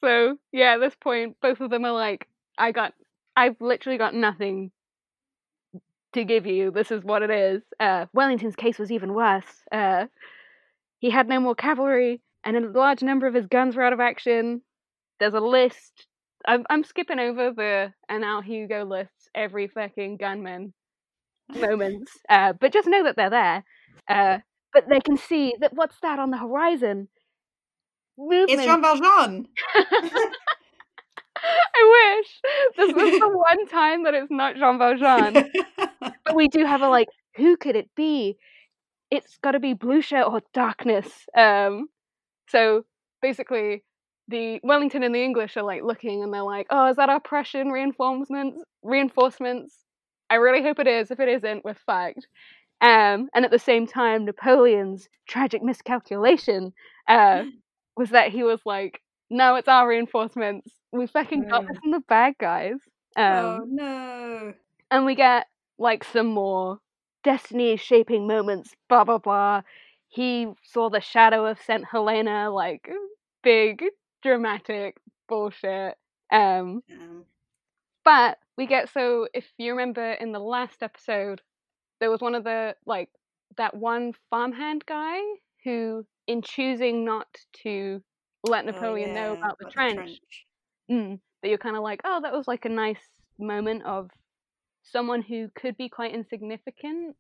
So 0.04 0.38
yeah, 0.52 0.74
at 0.76 0.80
this 0.80 0.96
point, 0.96 1.38
both 1.42 1.62
of 1.62 1.70
them 1.70 1.86
are 1.86 1.94
like, 1.94 2.28
I 2.58 2.72
got, 2.72 2.94
I've 3.38 3.62
literally 3.62 3.98
got 3.98 4.16
nothing 4.16 4.72
to 6.14 6.24
give 6.26 6.46
you. 6.46 6.72
This 6.72 6.92
is 6.92 7.04
what 7.04 7.22
it 7.22 7.30
is. 7.30 7.62
Uh, 7.80 8.06
Wellington's 8.14 8.56
case 8.56 8.78
was 8.80 8.92
even 8.92 9.14
worse. 9.14 9.64
Uh, 9.72 10.08
he 11.00 11.10
had 11.10 11.28
no 11.30 11.40
more 11.40 11.56
cavalry, 11.56 12.22
and 12.44 12.58
a 12.58 12.70
large 12.70 13.04
number 13.04 13.28
of 13.28 13.34
his 13.34 13.48
guns 13.48 13.76
were 13.76 13.84
out 13.84 13.94
of 13.94 14.00
action. 14.00 14.62
There's 15.20 15.34
a 15.34 15.40
list. 15.40 16.08
I'm, 16.46 16.66
I'm 16.70 16.84
skipping 16.84 17.20
over 17.20 17.52
the 17.52 17.94
and 18.10 18.22
now 18.22 18.42
Hugo 18.42 18.86
lists 18.86 19.30
every 19.36 19.68
fucking 19.68 20.18
gunman 20.18 20.74
moments, 21.56 22.14
uh, 22.30 22.54
but 22.54 22.74
just 22.74 22.88
know 22.88 23.04
that 23.04 23.18
they're 23.18 23.32
there. 23.32 23.66
Uh, 24.10 24.40
but 24.74 24.86
they 24.90 25.02
can 25.02 25.18
see 25.18 25.56
that 25.62 25.74
what's 25.74 26.00
that 26.02 26.20
on 26.20 26.32
the 26.32 26.38
horizon? 26.38 27.10
Movement. 28.18 28.50
it's 28.50 28.64
Jean 28.64 28.82
Valjean. 28.82 29.48
I 31.76 32.20
wish 32.20 32.42
this 32.78 32.94
was 32.96 33.20
the 33.20 33.30
one 33.34 33.68
time 33.68 34.04
that 34.04 34.14
it's 34.14 34.32
not 34.32 34.56
Jean 34.56 34.78
Valjean. 34.78 35.50
but 35.78 36.36
we 36.36 36.48
do 36.48 36.66
have 36.66 36.82
a 36.82 36.90
like, 36.90 37.08
who 37.36 37.58
could 37.58 37.76
it 37.76 37.90
be? 37.96 38.38
It's 39.10 39.38
got 39.44 39.52
to 39.52 39.60
be 39.60 39.74
Blucher 39.74 40.22
or 40.22 40.42
Darkness. 40.54 41.08
Um, 41.36 41.88
so 42.48 42.86
basically, 43.22 43.84
the 44.28 44.60
Wellington 44.64 45.04
and 45.04 45.14
the 45.14 45.24
English 45.24 45.58
are 45.58 45.64
like 45.64 45.84
looking, 45.84 46.24
and 46.24 46.34
they're 46.34 46.44
like, 46.44 46.68
"Oh, 46.70 46.88
is 46.88 46.96
that 46.98 47.10
our 47.10 47.20
Prussian 47.20 47.70
reinforcements? 47.70 48.64
Reinforcements? 48.84 49.76
I 50.30 50.36
really 50.36 50.62
hope 50.62 50.80
it 50.80 50.88
is. 50.88 51.12
If 51.12 51.20
it 51.20 51.28
isn't, 51.28 51.66
we're 51.66 51.74
fucked." 51.74 52.28
Um, 52.82 53.30
and 53.36 53.46
at 53.46 53.52
the 53.52 53.60
same 53.60 53.86
time, 53.86 54.26
Napoleon's 54.26 55.08
tragic 55.28 55.62
miscalculation 55.62 56.74
uh, 57.08 57.44
was 57.98 58.10
that 58.12 58.32
he 58.32 58.44
was 58.44 58.60
like, 58.66 59.02
"No, 59.30 59.56
it's 59.56 59.68
our 59.68 59.88
reinforcements. 59.88 60.72
We 60.92 61.08
fucking 61.08 61.48
got 61.48 61.68
this 61.68 61.78
in 61.84 61.92
the 61.92 62.02
bag, 62.02 62.36
guys." 62.40 62.80
Um, 63.16 63.26
oh 63.26 63.66
no. 63.68 64.54
and 64.92 65.06
we 65.06 65.16
get 65.16 65.48
like 65.78 66.04
some 66.04 66.28
more 66.28 66.80
destiny 67.24 67.76
shaping 67.78 68.28
moments 68.28 68.74
blah 68.90 69.04
blah 69.04 69.18
blah 69.18 69.62
he 70.10 70.48
saw 70.64 70.90
the 70.90 71.02
shadow 71.02 71.46
of 71.46 71.60
st 71.62 71.84
helena 71.92 72.50
like 72.50 72.90
big 73.44 73.84
dramatic 74.24 74.98
bullshit 75.28 75.96
um 76.32 76.82
Um, 76.92 77.26
but 78.04 78.38
we 78.58 78.66
get 78.68 78.90
so 78.90 79.28
if 79.34 79.46
you 79.58 79.72
remember 79.72 80.14
in 80.14 80.32
the 80.32 80.40
last 80.40 80.82
episode 80.84 81.42
there 82.00 82.10
was 82.12 82.22
one 82.22 82.36
of 82.36 82.44
the 82.44 82.76
like 82.86 83.10
that 83.58 83.76
one 83.76 84.14
farmhand 84.30 84.86
guy 84.86 85.20
who 85.64 86.06
in 86.32 86.42
choosing 86.42 87.06
not 87.06 87.28
to 87.64 88.02
let 88.44 88.64
oh, 88.64 88.72
napoleon 88.72 89.14
know 89.14 89.34
yeah, 89.34 89.40
about 89.40 89.58
the 89.60 89.70
trench 89.70 90.20
Mm, 90.92 91.20
that 91.42 91.48
you're 91.50 91.58
kind 91.58 91.78
of 91.78 91.84
like, 91.84 92.02
oh, 92.04 92.20
that 92.22 92.34
was 92.34 92.48
like 92.48 92.66
a 92.66 92.70
nice 92.70 93.00
moment 93.40 93.84
of 93.86 94.10
someone 94.84 95.22
who 95.22 95.50
could 95.56 95.78
be 95.78 95.88
quite 95.88 96.14
insignificant, 96.14 97.16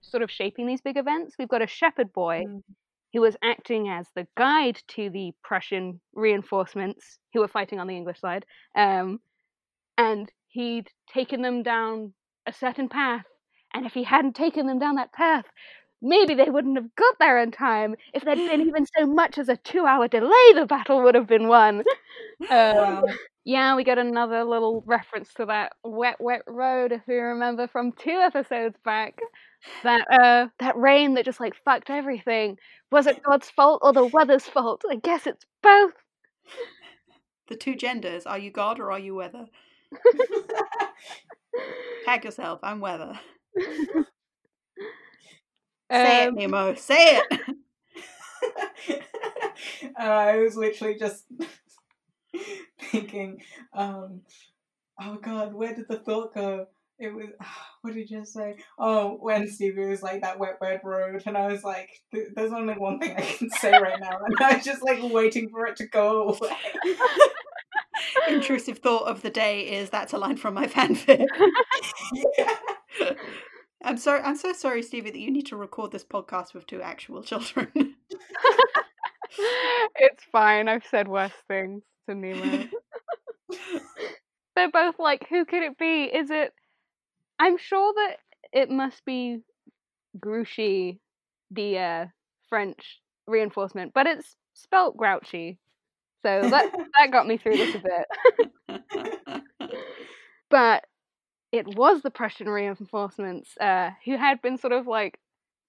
sort 0.00 0.22
of 0.22 0.30
shaping 0.30 0.66
these 0.66 0.80
big 0.80 0.96
events. 0.96 1.34
We've 1.38 1.48
got 1.48 1.62
a 1.62 1.66
shepherd 1.66 2.12
boy 2.12 2.44
Mm. 2.46 2.62
who 3.12 3.20
was 3.20 3.36
acting 3.42 3.88
as 3.88 4.06
the 4.14 4.28
guide 4.36 4.80
to 4.88 5.10
the 5.10 5.32
Prussian 5.42 6.00
reinforcements 6.14 7.18
who 7.32 7.40
were 7.40 7.48
fighting 7.48 7.80
on 7.80 7.88
the 7.88 7.96
English 7.96 8.20
side, 8.20 8.46
um, 8.76 9.20
and 9.98 10.30
he'd 10.48 10.88
taken 11.12 11.42
them 11.42 11.62
down 11.62 12.14
a 12.46 12.52
certain 12.52 12.88
path. 12.88 13.24
And 13.72 13.86
if 13.86 13.92
he 13.92 14.04
hadn't 14.04 14.36
taken 14.36 14.66
them 14.68 14.78
down 14.78 14.96
that 14.96 15.12
path, 15.12 15.46
maybe 16.04 16.34
they 16.34 16.50
wouldn't 16.50 16.76
have 16.76 16.94
got 16.96 17.16
there 17.20 17.38
in 17.42 17.50
time. 17.52 17.94
If 18.14 18.24
there'd 18.24 18.44
been 18.44 18.60
even 18.68 18.86
so 18.98 19.06
much 19.06 19.38
as 19.38 19.48
a 19.48 19.56
two-hour 19.56 20.06
delay, 20.08 20.52
the 20.54 20.66
battle 20.68 21.02
would 21.02 21.14
have 21.16 21.26
been 21.28 21.48
won. 21.48 21.82
Um, 22.50 22.76
Wow. 22.76 23.04
yeah, 23.44 23.76
we 23.76 23.84
got 23.84 23.98
another 23.98 24.44
little 24.44 24.82
reference 24.86 25.32
to 25.34 25.46
that 25.46 25.72
wet, 25.84 26.16
wet 26.20 26.42
road, 26.46 26.92
if 26.92 27.02
you 27.08 27.20
remember 27.20 27.66
from 27.68 27.92
two 27.92 28.18
episodes 28.22 28.76
back. 28.84 29.18
That 29.82 30.06
uh, 30.10 30.48
that 30.60 30.76
rain 30.76 31.14
that 31.14 31.24
just 31.24 31.40
like 31.40 31.54
fucked 31.64 31.90
everything. 31.90 32.58
Was 32.92 33.06
it 33.06 33.22
God's 33.22 33.50
fault 33.50 33.80
or 33.84 33.92
the 33.92 34.06
weather's 34.06 34.44
fault? 34.46 34.82
I 34.90 34.96
guess 34.96 35.26
it's 35.26 35.44
both. 35.62 35.92
The 37.48 37.56
two 37.56 37.74
genders. 37.76 38.26
Are 38.26 38.38
you 38.38 38.50
God 38.50 38.78
or 38.80 38.90
are 38.92 38.98
you 38.98 39.14
weather? 39.14 39.46
Tag 42.04 42.24
yourself. 42.24 42.60
I'm 42.62 42.80
weather. 42.80 43.18
Say 45.94 46.26
Um, 46.26 46.28
it, 46.28 46.34
Nemo. 46.40 46.74
Say 46.74 47.20
it. 47.30 47.40
uh, 49.98 50.02
I 50.02 50.36
was 50.38 50.56
literally 50.56 50.96
just 50.98 51.24
thinking, 52.90 53.40
um, 53.72 54.20
oh 55.00 55.16
god, 55.22 55.54
where 55.54 55.74
did 55.74 55.88
the 55.88 55.98
thought 55.98 56.34
go? 56.34 56.66
It 56.98 57.14
was, 57.14 57.26
what 57.82 57.94
did 57.94 58.10
you 58.10 58.18
just 58.18 58.32
say? 58.32 58.56
Oh, 58.78 59.16
when 59.20 59.48
Stevie 59.50 59.86
was 59.86 60.02
like 60.02 60.22
that 60.22 60.38
wet 60.38 60.60
bird 60.60 60.80
road, 60.84 61.22
and 61.26 61.36
I 61.36 61.48
was 61.48 61.64
like, 61.64 61.90
there's 62.12 62.52
only 62.52 62.74
one 62.74 62.98
thing 62.98 63.16
I 63.16 63.22
can 63.22 63.50
say 63.50 63.72
right 63.72 64.00
now, 64.00 64.18
and 64.24 64.36
I 64.40 64.56
was 64.56 64.64
just 64.64 64.82
like 64.82 65.00
waiting 65.02 65.48
for 65.50 65.66
it 65.66 65.76
to 65.76 65.86
go 65.86 66.28
away. 66.30 66.56
Intrusive 68.28 68.78
thought 68.78 69.06
of 69.08 69.22
the 69.22 69.30
day 69.30 69.62
is 69.62 69.90
that's 69.90 70.12
a 70.12 70.18
line 70.18 70.36
from 70.36 70.54
my 70.54 70.66
fanfic. 70.66 71.26
yeah. 72.38 72.54
I'm 73.84 73.98
sorry. 73.98 74.20
I'm 74.22 74.36
so 74.36 74.52
sorry, 74.54 74.82
Stevie, 74.82 75.10
that 75.10 75.20
you 75.20 75.30
need 75.30 75.46
to 75.46 75.56
record 75.56 75.92
this 75.92 76.04
podcast 76.04 76.54
with 76.54 76.66
two 76.66 76.80
actual 76.80 77.22
children. 77.22 77.68
it's 79.96 80.24
fine. 80.32 80.68
I've 80.68 80.86
said 80.90 81.06
worse 81.06 81.32
things 81.48 81.82
to 82.08 82.14
Nemo. 82.14 82.66
They're 84.56 84.70
both 84.70 84.98
like, 84.98 85.26
who 85.28 85.44
could 85.44 85.62
it 85.62 85.76
be? 85.76 86.04
Is 86.04 86.30
it? 86.30 86.52
I'm 87.38 87.58
sure 87.58 87.92
that 87.94 88.16
it 88.52 88.70
must 88.70 89.04
be 89.04 89.40
Grouchy, 90.18 91.00
the 91.50 91.78
uh, 91.78 92.06
French 92.48 93.00
reinforcement, 93.26 93.92
but 93.94 94.06
it's 94.06 94.36
spelt 94.54 94.96
grouchy. 94.96 95.58
So 96.24 96.48
that 96.48 96.72
that 96.98 97.12
got 97.12 97.26
me 97.26 97.36
through 97.36 97.56
this 97.56 97.74
a 97.74 97.82
bit. 98.70 98.82
but 100.50 100.84
it 101.54 101.76
was 101.76 102.02
the 102.02 102.10
Prussian 102.10 102.48
reinforcements 102.48 103.56
uh, 103.60 103.90
who 104.04 104.16
had 104.16 104.42
been 104.42 104.58
sort 104.58 104.72
of 104.72 104.88
like 104.88 105.20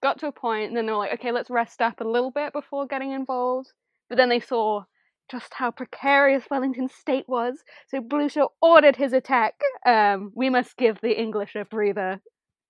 got 0.01 0.19
to 0.19 0.27
a 0.27 0.31
point, 0.31 0.69
and 0.69 0.75
then 0.75 0.87
they 0.87 0.91
were 0.91 0.97
like, 0.97 1.13
okay, 1.13 1.31
let's 1.31 1.51
rest 1.51 1.79
up 1.79 2.01
a 2.01 2.03
little 2.03 2.31
bit 2.31 2.53
before 2.53 2.87
getting 2.87 3.11
involved. 3.11 3.71
But 4.09 4.17
then 4.17 4.29
they 4.29 4.39
saw 4.39 4.85
just 5.29 5.53
how 5.53 5.69
precarious 5.69 6.45
Wellington's 6.49 6.93
state 6.93 7.25
was, 7.27 7.63
so 7.87 8.01
Blucher 8.01 8.45
ordered 8.63 8.95
his 8.95 9.13
attack. 9.13 9.53
Um, 9.85 10.31
we 10.35 10.49
must 10.49 10.75
give 10.75 10.99
the 11.01 11.19
English 11.19 11.55
a 11.55 11.65
breather. 11.65 12.19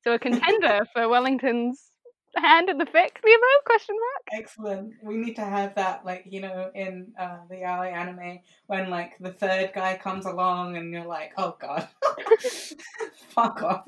So 0.03 0.11
a 0.13 0.19
contender 0.19 0.85
for 0.93 1.07
Wellington's 1.07 1.91
hand 2.39 2.69
in 2.69 2.77
the 2.77 2.85
fix, 2.85 3.21
Nemo? 3.25 3.41
Question 3.65 3.95
mark. 3.95 4.41
Excellent. 4.41 4.93
We 5.01 5.17
need 5.17 5.35
to 5.35 5.45
have 5.45 5.75
that, 5.75 6.05
like, 6.05 6.25
you 6.29 6.41
know, 6.41 6.71
in 6.73 7.07
uh, 7.19 7.37
the 7.49 7.55
yaoi 7.55 7.91
anime, 7.91 8.39
when, 8.67 8.89
like, 8.89 9.17
the 9.19 9.31
third 9.31 9.71
guy 9.73 9.97
comes 9.97 10.25
along 10.25 10.77
and 10.77 10.91
you're 10.93 11.05
like, 11.05 11.33
oh 11.37 11.55
god. 11.59 11.87
Fuck 13.29 13.63
off. 13.63 13.85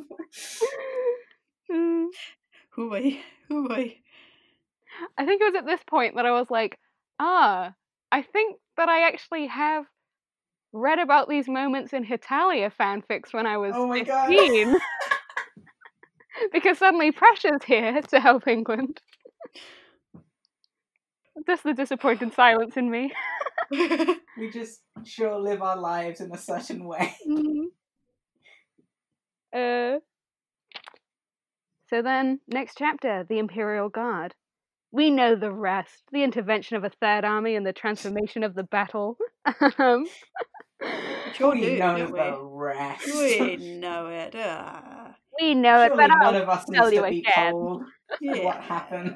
Mm. 1.72 2.08
Hooey, 2.72 3.22
hooey. 3.50 4.02
I 5.18 5.26
think 5.26 5.42
it 5.42 5.46
was 5.46 5.56
at 5.56 5.66
this 5.66 5.82
point 5.88 6.16
that 6.16 6.26
I 6.26 6.32
was 6.32 6.50
like, 6.50 6.78
ah, 7.20 7.74
I 8.12 8.22
think 8.22 8.58
that 8.78 8.90
I 8.90 9.08
actually 9.08 9.48
have 9.48 9.86
read 10.74 11.00
about 11.00 11.30
these 11.30 11.48
moments 11.48 11.94
in 11.94 12.04
Hetalia 12.04 12.72
fanfics 12.72 13.34
when 13.34 13.46
I 13.46 13.58
was 13.58 13.74
Oh 13.76 13.88
my 13.88 14.02
god. 14.02 14.28
15. 14.28 14.76
because 16.52 16.78
suddenly 16.78 17.12
Prussia's 17.12 17.64
here 17.66 18.02
to 18.10 18.20
help 18.20 18.48
England. 18.48 19.02
Just 21.46 21.64
the 21.64 21.74
disappointed 21.74 22.34
silence 22.34 22.78
in 22.78 22.90
me. 22.90 23.14
We 24.38 24.52
just 24.52 24.82
sure 25.04 25.40
live 25.40 25.64
our 25.64 25.78
lives 25.78 26.22
in 26.22 26.32
a 26.32 26.38
certain 26.38 26.86
way. 26.86 27.16
Uh, 29.52 29.98
so 31.90 32.02
then, 32.02 32.40
next 32.48 32.76
chapter, 32.78 33.26
the 33.28 33.40
Imperial 33.40 33.90
Guard. 33.90 34.36
We 34.92 35.10
know 35.10 35.36
the 35.36 35.52
rest. 35.52 36.04
The 36.12 36.24
intervention 36.24 36.78
of 36.78 36.84
a 36.84 36.92
third 37.02 37.26
army 37.26 37.56
and 37.56 37.66
the 37.66 37.74
transformation 37.74 38.44
of 38.44 38.54
the 38.54 38.64
battle. 38.64 39.18
um, 39.80 40.06
Sure 41.34 41.54
we 41.54 41.62
do, 41.62 41.78
know 41.78 42.08
the 42.08 42.44
rest. 42.44 43.08
We 43.08 43.58
know 43.58 44.08
it. 44.08 44.36
Ah. 44.36 45.07
We 45.42 45.54
know 45.54 45.82
it, 45.84 45.90
Surely 45.90 46.08
but 46.08 46.08
none 46.08 46.36
I'll 46.36 46.36
of 46.42 46.50
us 46.50 46.66
tell 46.74 46.92
you 46.92 47.02
to 47.02 47.10
be 47.10 47.20
again. 47.20 47.52
told 47.52 47.84
what 48.22 48.58
happens. 48.62 49.16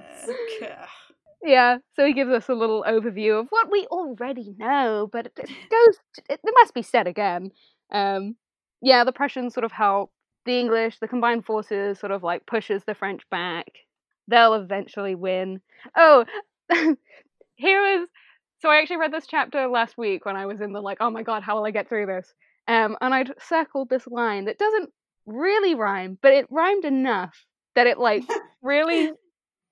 Yeah, 1.44 1.80
so 1.96 2.06
he 2.06 2.14
gives 2.14 2.30
us 2.30 2.50
a 2.50 2.54
little 2.54 2.84
overview 2.88 3.40
of 3.40 3.48
what 3.50 3.72
we 3.72 3.88
already 3.88 4.54
know, 4.58 5.10
but 5.12 5.26
it, 5.28 5.34
it 5.38 5.50
goes. 5.72 5.98
It, 6.30 6.40
it 6.44 6.54
must 6.60 6.74
be 6.74 6.84
said 6.84 7.08
again. 7.08 7.52
Um, 7.92 8.36
yeah, 8.82 9.04
the 9.04 9.12
Prussians 9.12 9.54
sort 9.54 9.64
of 9.64 9.72
help 9.72 10.12
the 10.46 10.60
English. 10.60 11.00
The 11.00 11.08
combined 11.08 11.46
forces 11.46 12.00
sort 12.00 12.12
of 12.12 12.24
like 12.24 12.46
pushes 12.46 12.84
the 12.84 12.94
French 12.94 13.28
back. 13.32 13.68
They'll 14.28 14.54
eventually 14.54 15.16
win. 15.16 15.62
Oh, 15.96 16.26
here 17.56 17.86
is. 18.02 18.08
So 18.60 18.70
I 18.70 18.78
actually 18.78 18.98
read 18.98 19.12
this 19.12 19.26
chapter 19.26 19.68
last 19.68 19.98
week 19.98 20.26
when 20.26 20.36
I 20.36 20.46
was 20.46 20.62
in 20.62 20.74
the 20.74 20.82
like, 20.82 21.00
oh 21.02 21.10
my 21.10 21.24
god, 21.24 21.42
how 21.42 21.56
will 21.56 21.66
I 21.66 21.72
get 21.72 21.90
through 21.90 22.06
this? 22.06 22.32
Um, 22.68 22.96
and 23.02 23.14
I'd 23.14 23.32
circled 23.40 23.90
this 23.90 24.06
line 24.06 24.46
that 24.46 24.60
doesn't 24.60 24.92
really 25.26 25.76
rhyme, 25.76 26.18
but 26.22 26.34
it 26.34 26.48
rhymed 26.50 26.86
enough 26.86 27.46
that 27.76 27.88
it 27.88 27.98
like 27.98 28.24
really 28.62 29.12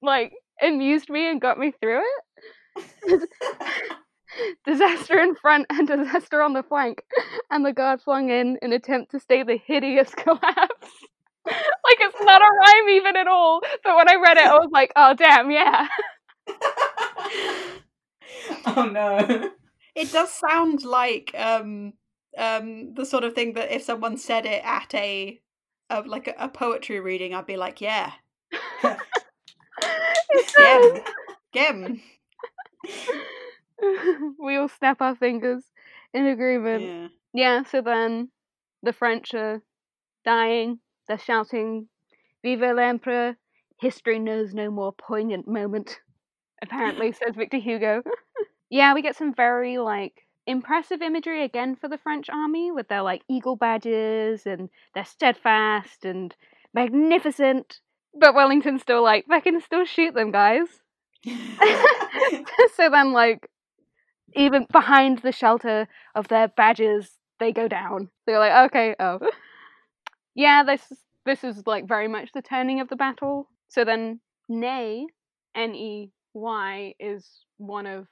like 0.01 0.33
amused 0.61 1.09
me 1.09 1.29
and 1.29 1.41
got 1.41 1.57
me 1.57 1.73
through 1.79 2.01
it. 2.01 3.29
disaster 4.65 5.19
in 5.19 5.35
front 5.35 5.65
and 5.69 5.87
disaster 5.87 6.41
on 6.41 6.53
the 6.53 6.63
flank, 6.63 7.03
and 7.49 7.65
the 7.65 7.73
guard 7.73 8.01
flung 8.01 8.29
in 8.29 8.57
in 8.61 8.73
attempt 8.73 9.11
to 9.11 9.19
stay 9.19 9.43
the 9.43 9.57
hideous 9.57 10.13
collapse. 10.15 10.91
like 11.45 11.97
it's 11.99 12.21
not 12.21 12.41
a 12.41 12.45
rhyme 12.45 12.89
even 12.89 13.15
at 13.17 13.27
all. 13.27 13.61
But 13.83 13.95
when 13.95 14.09
I 14.09 14.15
read 14.15 14.37
it, 14.37 14.45
I 14.45 14.55
was 14.55 14.69
like, 14.71 14.91
oh 14.95 15.13
damn, 15.15 15.51
yeah. 15.51 15.87
oh 18.65 18.89
no. 18.91 19.51
It 19.95 20.11
does 20.11 20.31
sound 20.31 20.83
like 20.83 21.31
um 21.37 21.93
um 22.37 22.93
the 22.93 23.05
sort 23.05 23.23
of 23.23 23.33
thing 23.33 23.53
that 23.53 23.73
if 23.73 23.83
someone 23.83 24.17
said 24.17 24.45
it 24.45 24.63
at 24.63 24.93
a, 24.93 25.39
a 25.89 26.01
like 26.01 26.27
a, 26.27 26.35
a 26.37 26.49
poetry 26.49 26.99
reading, 26.99 27.33
I'd 27.33 27.45
be 27.45 27.57
like, 27.57 27.81
yeah, 27.81 28.11
Gem. 30.57 31.01
Gem. 31.53 32.01
we 34.39 34.55
all 34.55 34.69
snap 34.69 35.01
our 35.01 35.15
fingers 35.15 35.63
in 36.13 36.27
agreement. 36.27 36.83
Yeah. 36.83 37.07
Yeah, 37.31 37.63
so 37.63 37.81
then 37.81 38.29
the 38.81 38.93
French 38.93 39.33
are 39.33 39.61
dying. 40.25 40.79
They're 41.07 41.19
shouting, 41.19 41.87
Vive 42.43 42.61
l'Empereur! 42.61 43.35
History 43.79 44.19
knows 44.19 44.53
no 44.53 44.69
more 44.69 44.91
poignant 44.91 45.47
moment, 45.47 45.99
apparently, 46.61 47.11
says 47.11 47.35
Victor 47.35 47.57
Hugo. 47.57 48.03
yeah, 48.69 48.93
we 48.93 49.01
get 49.01 49.15
some 49.15 49.33
very, 49.33 49.77
like, 49.77 50.27
impressive 50.49 51.01
imagery 51.01 51.43
again 51.43 51.75
for 51.75 51.87
the 51.87 51.97
French 51.97 52.29
army 52.29 52.71
with 52.71 52.87
their, 52.87 53.03
like, 53.03 53.21
eagle 53.29 53.55
badges 53.55 54.45
and 54.45 54.69
they're 54.93 55.05
steadfast 55.05 56.03
and 56.03 56.35
magnificent. 56.73 57.79
But 58.13 58.33
Wellington's 58.33 58.81
still 58.81 59.03
like, 59.03 59.25
I 59.29 59.39
can 59.39 59.61
still 59.61 59.85
shoot 59.85 60.15
them, 60.15 60.31
guys. 60.31 60.67
so 62.75 62.89
then, 62.89 63.13
like, 63.13 63.47
even 64.33 64.65
behind 64.71 65.19
the 65.19 65.31
shelter 65.31 65.87
of 66.15 66.27
their 66.27 66.47
badges, 66.47 67.11
they 67.39 67.51
go 67.51 67.67
down. 67.67 68.09
They're 68.25 68.39
like, 68.39 68.69
okay, 68.71 68.95
oh, 68.99 69.19
yeah, 70.35 70.63
this 70.63 70.81
this 71.25 71.43
is 71.43 71.67
like 71.67 71.87
very 71.87 72.07
much 72.07 72.31
the 72.33 72.41
turning 72.41 72.79
of 72.79 72.89
the 72.89 72.95
battle. 72.95 73.49
So 73.67 73.85
then, 73.85 74.19
Ney, 74.47 75.05
N 75.55 75.75
E 75.75 76.11
Y, 76.33 76.93
is 76.99 77.45
one 77.57 77.85
of 77.85 78.07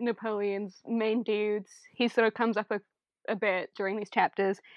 Napoleon's 0.00 0.76
main 0.86 1.22
dudes. 1.22 1.70
He 1.94 2.08
sort 2.08 2.26
of 2.26 2.34
comes 2.34 2.56
up 2.56 2.66
a, 2.70 2.80
a 3.28 3.36
bit 3.36 3.70
during 3.76 3.96
these 3.96 4.10
chapters. 4.10 4.58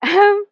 Um, 0.00 0.44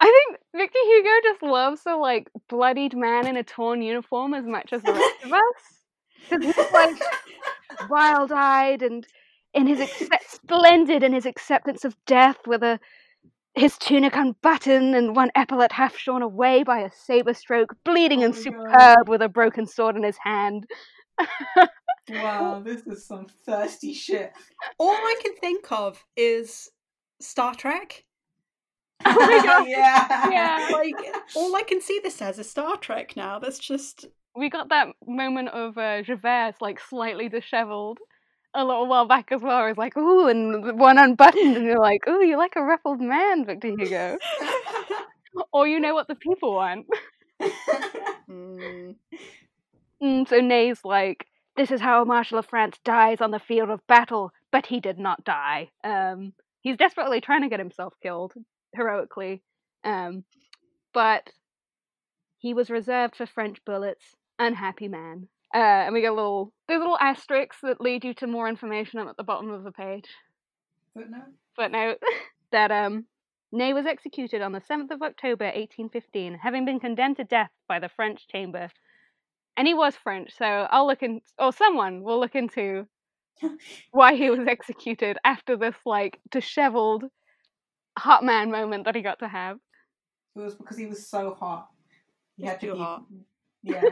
I 0.00 0.04
think 0.28 0.40
Victor 0.56 0.78
Hugo 0.84 1.10
just 1.22 1.42
loves 1.42 1.82
the 1.84 1.96
like 1.96 2.28
bloodied 2.48 2.96
man 2.96 3.26
in 3.28 3.36
a 3.36 3.44
torn 3.44 3.80
uniform 3.80 4.34
as 4.34 4.44
much 4.44 4.72
as 4.72 4.82
the 4.82 4.92
rest 4.92 5.24
of 5.24 5.32
us. 5.32 5.40
Because 6.28 6.44
he's 6.56 6.72
like 6.72 6.96
wild 7.88 8.32
eyed 8.32 8.82
and 8.82 9.06
in 9.54 9.66
his 9.68 9.78
accept- 9.80 10.30
splendid 10.30 11.02
in 11.04 11.12
his 11.12 11.26
acceptance 11.26 11.84
of 11.84 11.96
death 12.06 12.38
with 12.46 12.62
a 12.64 12.80
his 13.54 13.78
tunic 13.78 14.16
unbuttoned 14.16 14.94
and 14.96 15.16
one 15.16 15.30
epaulet 15.36 15.72
half 15.72 15.96
shorn 15.96 16.20
away 16.22 16.62
by 16.64 16.80
a 16.80 16.90
saber 16.90 17.32
stroke, 17.32 17.74
bleeding 17.84 18.22
Oh 18.22 18.26
and 18.26 18.34
my 18.34 18.42
God. 18.42 18.96
superb 18.96 19.08
with 19.08 19.22
a 19.22 19.28
broken 19.28 19.66
sword 19.66 19.96
in 19.96 20.02
his 20.02 20.18
hand. 20.22 20.66
wow, 22.10 22.60
this 22.64 22.82
is 22.86 23.04
some 23.06 23.26
thirsty 23.44 23.92
shit. 23.92 24.32
All 24.78 24.90
I 24.94 25.16
can 25.22 25.34
think 25.36 25.70
of 25.72 26.02
is 26.16 26.70
Star 27.20 27.54
Trek. 27.54 28.04
Oh 29.08 29.12
my 29.14 29.44
God. 29.44 29.68
yeah. 29.68 30.30
Yeah. 30.30 30.68
Like 30.72 30.94
all 31.36 31.54
I 31.54 31.62
can 31.62 31.80
see 31.80 32.00
this 32.02 32.20
as 32.22 32.38
is 32.38 32.50
Star 32.50 32.76
Trek 32.76 33.14
now. 33.16 33.38
That's 33.38 33.58
just 33.58 34.06
we 34.34 34.48
got 34.50 34.68
that 34.70 34.88
moment 35.06 35.48
of 35.50 35.76
uh, 35.78 36.02
Javert 36.02 36.54
like 36.60 36.80
slightly 36.80 37.28
dishevelled 37.28 37.98
a 38.54 38.64
little 38.64 38.86
while 38.86 39.06
back 39.06 39.30
as 39.32 39.42
well. 39.42 39.66
It's 39.66 39.78
like, 39.78 39.96
ooh, 39.96 40.28
and 40.28 40.78
one 40.78 40.98
unbuttoned, 40.98 41.56
and 41.56 41.66
you're 41.66 41.78
like, 41.78 42.08
ooh, 42.08 42.24
you're 42.24 42.38
like 42.38 42.56
a 42.56 42.62
ruffled 42.62 43.00
man, 43.00 43.44
Victor 43.44 43.68
Hugo. 43.68 44.16
or 45.52 45.68
you 45.68 45.78
know 45.78 45.94
what 45.94 46.08
the 46.08 46.14
people 46.14 46.54
want. 46.54 46.86
mm, 48.28 48.94
Mm, 50.02 50.28
so 50.28 50.40
Ney's 50.40 50.80
like, 50.84 51.26
this 51.56 51.70
is 51.70 51.80
how 51.80 52.02
a 52.02 52.04
Marshal 52.04 52.38
of 52.38 52.46
France 52.46 52.78
dies 52.84 53.20
on 53.20 53.30
the 53.30 53.38
field 53.38 53.70
of 53.70 53.86
battle, 53.86 54.32
but 54.52 54.66
he 54.66 54.80
did 54.80 54.98
not 54.98 55.24
die. 55.24 55.70
Um, 55.82 56.32
he's 56.60 56.76
desperately 56.76 57.20
trying 57.20 57.42
to 57.42 57.48
get 57.48 57.60
himself 57.60 57.94
killed 58.02 58.34
heroically, 58.74 59.42
um, 59.84 60.24
but 60.92 61.30
he 62.38 62.54
was 62.54 62.70
reserved 62.70 63.16
for 63.16 63.26
French 63.26 63.64
bullets. 63.64 64.04
Unhappy 64.38 64.88
man. 64.88 65.28
Uh, 65.54 65.84
and 65.86 65.94
we 65.94 66.02
get 66.02 66.12
a 66.12 66.14
little, 66.14 66.52
there's 66.68 66.80
little 66.80 66.98
asterisks 66.98 67.58
that 67.62 67.80
lead 67.80 68.04
you 68.04 68.12
to 68.14 68.26
more 68.26 68.48
information 68.48 68.98
at 69.00 69.16
the 69.16 69.24
bottom 69.24 69.50
of 69.50 69.64
the 69.64 69.72
page. 69.72 70.08
Footnote? 70.94 71.32
Footnote 71.54 71.98
that 72.52 72.70
um, 72.70 73.06
Ney 73.52 73.72
was 73.72 73.86
executed 73.86 74.42
on 74.42 74.52
the 74.52 74.60
7th 74.60 74.90
of 74.90 75.02
October 75.02 75.46
1815, 75.46 76.40
having 76.42 76.64
been 76.64 76.80
condemned 76.80 77.16
to 77.16 77.24
death 77.24 77.50
by 77.68 77.78
the 77.78 77.88
French 77.88 78.26
chamber. 78.28 78.70
And 79.56 79.66
he 79.66 79.74
was 79.74 79.96
French, 79.96 80.32
so 80.36 80.44
I'll 80.44 80.86
look 80.86 81.02
in, 81.02 81.20
or 81.38 81.52
someone 81.52 82.02
will 82.02 82.20
look 82.20 82.34
into 82.34 82.86
why 83.90 84.14
he 84.14 84.30
was 84.30 84.46
executed 84.46 85.18
after 85.24 85.56
this, 85.56 85.76
like, 85.86 86.20
disheveled 86.30 87.04
hot 87.98 88.22
man 88.24 88.50
moment 88.50 88.84
that 88.84 88.94
he 88.94 89.02
got 89.02 89.18
to 89.20 89.28
have. 89.28 89.58
It 90.36 90.40
was 90.40 90.54
because 90.54 90.76
he 90.76 90.86
was 90.86 91.06
so 91.08 91.34
hot. 91.34 91.68
He 92.36 92.42
He's 92.42 92.50
had 92.50 92.60
to 92.60 92.72
be, 92.72 92.78
hot. 92.78 93.04
yeah, 93.62 93.82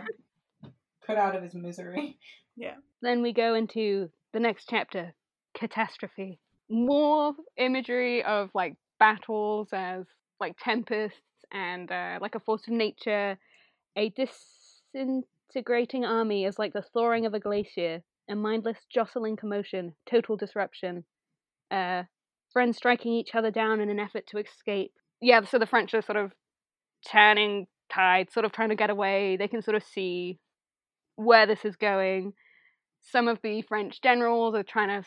put 1.06 1.16
out 1.16 1.34
of 1.36 1.42
his 1.42 1.54
misery. 1.54 2.18
Yeah. 2.56 2.76
Then 3.02 3.20
we 3.22 3.32
go 3.32 3.54
into 3.54 4.10
the 4.32 4.38
next 4.38 4.68
chapter 4.70 5.12
Catastrophe. 5.54 6.38
More 6.70 7.34
imagery 7.56 8.22
of, 8.22 8.50
like, 8.54 8.76
battles 9.00 9.70
as, 9.72 10.06
like, 10.38 10.54
tempests 10.62 11.18
and, 11.50 11.90
uh, 11.90 12.18
like, 12.20 12.36
a 12.36 12.40
force 12.40 12.62
of 12.68 12.74
nature. 12.74 13.36
A 13.96 14.10
disintegrating 15.54 16.04
army 16.04 16.44
is 16.44 16.58
like 16.58 16.72
the 16.72 16.82
thawing 16.82 17.26
of 17.26 17.34
a 17.34 17.40
glacier, 17.40 18.02
a 18.28 18.34
mindless 18.34 18.78
jostling 18.92 19.36
commotion, 19.36 19.94
total 20.10 20.36
disruption. 20.36 21.04
Uh, 21.70 22.02
friends 22.52 22.76
striking 22.76 23.12
each 23.12 23.34
other 23.34 23.50
down 23.50 23.80
in 23.80 23.88
an 23.88 24.00
effort 24.00 24.26
to 24.26 24.38
escape. 24.38 24.92
Yeah, 25.20 25.44
so 25.44 25.58
the 25.58 25.66
French 25.66 25.94
are 25.94 26.02
sort 26.02 26.16
of 26.16 26.32
turning 27.08 27.66
tide, 27.92 28.32
sort 28.32 28.44
of 28.44 28.52
trying 28.52 28.70
to 28.70 28.74
get 28.74 28.90
away. 28.90 29.36
They 29.36 29.48
can 29.48 29.62
sort 29.62 29.76
of 29.76 29.84
see 29.84 30.38
where 31.16 31.46
this 31.46 31.64
is 31.64 31.76
going. 31.76 32.32
Some 33.00 33.28
of 33.28 33.38
the 33.42 33.62
French 33.62 34.00
generals 34.02 34.54
are 34.56 34.64
trying 34.64 34.88
to 34.88 35.06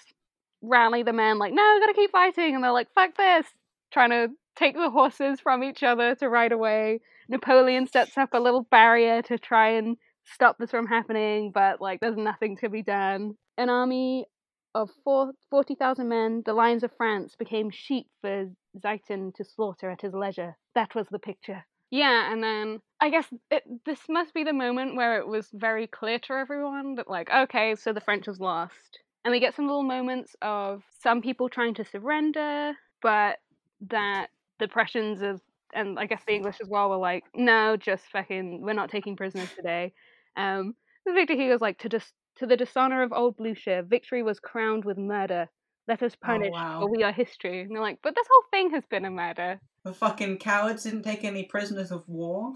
rally 0.62 1.04
the 1.04 1.14
men, 1.14 1.40
like, 1.40 1.54
no, 1.54 1.80
gotta 1.80 1.94
keep 1.94 2.12
fighting. 2.12 2.56
And 2.56 2.64
they're 2.64 2.72
like, 2.72 2.94
fuck 2.96 3.18
this, 3.18 3.48
trying 3.92 4.12
to 4.12 4.30
take 4.56 4.76
the 4.76 4.90
horses 4.90 5.42
from 5.42 5.64
each 5.64 5.84
other 5.84 6.16
to 6.16 6.30
ride 6.30 6.54
away. 6.54 7.02
Napoleon 7.28 7.86
sets 7.88 8.18
up 8.18 8.30
a 8.34 8.40
little 8.40 8.64
barrier 8.64 9.22
to 9.24 9.38
try 9.38 9.72
and 9.72 9.98
stop 10.34 10.58
this 10.58 10.72
from 10.72 10.88
happening, 10.88 11.52
but 11.54 11.82
like 11.82 12.00
there's 12.00 12.18
nothing 12.18 12.58
to 12.58 12.70
be 12.70 12.84
done. 12.84 13.36
An 13.58 13.70
army 13.70 14.26
of 14.76 14.90
four, 15.04 15.32
40,000 15.50 16.08
men, 16.08 16.44
the 16.46 16.54
lines 16.54 16.84
of 16.84 16.92
France 16.98 17.36
became 17.38 17.70
sheep 17.72 18.08
for 18.22 18.46
Zieten 18.78 19.34
to 19.36 19.44
slaughter 19.44 19.90
at 19.90 20.02
his 20.02 20.14
leisure. 20.14 20.56
That 20.76 20.94
was 20.94 21.08
the 21.10 21.20
picture. 21.20 21.66
Yeah, 21.90 22.32
and 22.32 22.44
then 22.44 22.80
I 23.00 23.10
guess 23.10 23.26
it, 23.50 23.64
this 23.86 24.00
must 24.10 24.34
be 24.34 24.44
the 24.44 24.54
moment 24.54 24.96
where 24.96 25.20
it 25.20 25.28
was 25.28 25.48
very 25.54 25.88
clear 25.88 26.20
to 26.20 26.34
everyone 26.34 26.96
that, 26.96 27.10
like, 27.10 27.30
okay, 27.34 27.76
so 27.76 27.94
the 27.94 28.02
French 28.02 28.26
has 28.26 28.40
lost. 28.40 29.00
And 29.24 29.32
we 29.32 29.40
get 29.40 29.56
some 29.56 29.68
little 29.68 29.84
moments 29.84 30.36
of 30.42 30.84
some 31.02 31.22
people 31.22 31.50
trying 31.50 31.74
to 31.76 31.86
surrender, 31.86 32.74
but 33.02 33.40
that 33.90 34.28
the 34.60 34.68
Prussians 34.68 35.22
is, 35.22 35.40
and 35.74 35.98
I 35.98 36.06
guess 36.06 36.22
the 36.28 36.34
English 36.34 36.58
as 36.62 36.68
well 36.68 36.90
were 36.90 36.98
like, 36.98 37.24
no, 37.34 37.78
just 37.78 38.06
fucking, 38.12 38.62
we're 38.62 38.74
not 38.74 38.90
taking 38.90 39.16
prisoners 39.16 39.50
today. 39.56 39.94
Um, 40.38 40.76
Victor 41.06 41.34
Hugo's 41.36 41.62
like, 41.62 41.80
to 41.80 41.90
dis- 41.90 42.14
to 42.38 42.46
the 42.46 42.58
dishonor 42.58 43.02
of 43.02 43.12
old 43.12 43.36
Blucher, 43.38 43.82
victory 43.82 44.24
was 44.24 44.40
crowned 44.40 44.86
with 44.86 44.98
murder. 44.98 45.50
Let 45.88 46.04
us 46.04 46.16
punish, 46.16 46.52
wow. 46.52 46.82
for 46.82 46.90
we 46.90 47.04
are 47.04 47.12
history. 47.12 47.62
And 47.62 47.72
they're 47.72 47.82
like, 47.82 48.00
but 48.04 48.14
this 48.14 48.28
whole 48.30 48.44
thing 48.52 48.72
has 48.72 48.84
been 48.90 49.06
a 49.06 49.10
murder. 49.10 49.60
The 49.84 49.94
fucking 49.94 50.38
cowards 50.38 50.84
didn't 50.84 51.04
take 51.04 51.24
any 51.24 51.44
prisoners 51.44 51.92
of 51.92 52.08
war. 52.08 52.54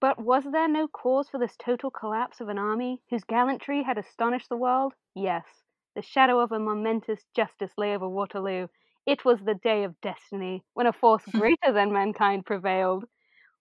But 0.00 0.18
was 0.18 0.44
there 0.44 0.68
no 0.68 0.88
cause 0.88 1.28
for 1.28 1.38
this 1.38 1.56
total 1.56 1.90
collapse 1.90 2.40
of 2.40 2.48
an 2.48 2.58
army 2.58 3.00
whose 3.08 3.24
gallantry 3.24 3.82
had 3.82 3.96
astonished 3.96 4.48
the 4.48 4.56
world? 4.56 4.92
Yes. 5.14 5.44
The 5.94 6.02
shadow 6.02 6.40
of 6.40 6.52
a 6.52 6.58
momentous 6.58 7.24
justice 7.34 7.72
lay 7.78 7.94
over 7.94 8.08
Waterloo. 8.08 8.68
It 9.06 9.24
was 9.24 9.38
the 9.40 9.54
day 9.54 9.84
of 9.84 10.00
destiny, 10.00 10.64
when 10.74 10.86
a 10.86 10.92
force 10.92 11.22
greater 11.32 11.72
than 11.72 11.92
mankind 11.92 12.44
prevailed. 12.44 13.06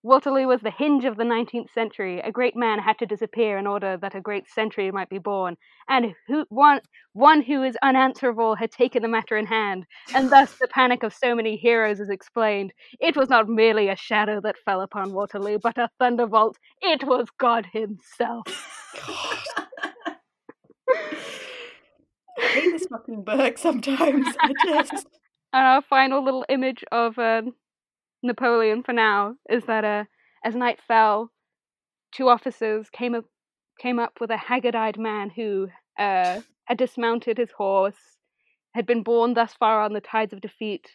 Waterloo 0.06 0.46
was 0.46 0.62
the 0.62 0.70
hinge 0.70 1.04
of 1.04 1.18
the 1.18 1.24
19th 1.24 1.74
century. 1.74 2.20
A 2.20 2.32
great 2.32 2.56
man 2.56 2.78
had 2.78 3.00
to 3.00 3.08
disappear 3.08 3.58
in 3.58 3.66
order 3.66 3.98
that 3.98 4.14
a 4.14 4.22
great 4.22 4.48
century 4.48 4.92
might 4.92 5.10
be 5.10 5.18
born. 5.18 5.58
And 5.90 6.14
who, 6.28 6.46
one, 6.50 6.82
one 7.14 7.42
who 7.42 7.64
is 7.64 7.76
unanswerable 7.82 8.54
had 8.54 8.72
taken 8.72 9.02
the 9.02 9.08
matter 9.08 9.36
in 9.36 9.48
hand. 9.48 9.88
And 10.14 10.32
thus 10.32 10.54
the 10.62 10.68
panic 10.68 11.02
of 11.02 11.12
so 11.12 11.34
many 11.34 11.58
heroes 11.58 12.00
is 12.00 12.12
explained. 12.12 12.72
It 13.00 13.18
was 13.18 13.30
not 13.30 13.50
merely 13.50 13.90
a 13.90 13.96
shadow 13.96 14.40
that 14.42 14.60
fell 14.64 14.82
upon 14.82 15.12
Waterloo, 15.12 15.58
but 15.58 15.80
a 15.80 15.90
thunderbolt. 15.98 16.60
It 16.84 17.04
was 17.04 17.26
God 17.40 17.66
Himself. 17.74 18.46
God. 19.08 19.38
I 22.38 22.48
hate 22.50 22.72
this 22.74 22.86
fucking 22.86 23.24
book 23.24 23.58
sometimes. 23.58 24.28
I 24.40 24.54
just. 24.64 25.08
And 25.54 25.66
our 25.66 25.82
final 25.82 26.22
little 26.22 26.46
image 26.50 26.84
of 26.92 27.18
uh, 27.18 27.44
Napoleon 28.26 28.84
for 28.84 28.94
now 28.94 29.36
is 29.50 29.66
that 29.66 29.86
uh, 29.86 30.06
as 30.44 30.56
night 30.56 30.80
fell, 30.88 31.32
two 32.12 32.30
officers 32.30 32.90
came 32.90 33.16
up 33.16 33.26
came 33.80 34.00
up 34.00 34.20
with 34.22 34.32
a 34.32 34.38
haggard-eyed 34.38 34.98
man 34.98 35.30
who 35.30 35.68
uh, 36.00 36.40
had 36.66 36.78
dismounted 36.78 37.38
his 37.38 37.52
horse, 37.52 38.18
had 38.74 38.86
been 38.86 39.04
borne 39.04 39.34
thus 39.34 39.54
far 39.54 39.82
on 39.82 39.94
the 39.94 40.00
tides 40.00 40.32
of 40.34 40.40
defeat, 40.40 40.88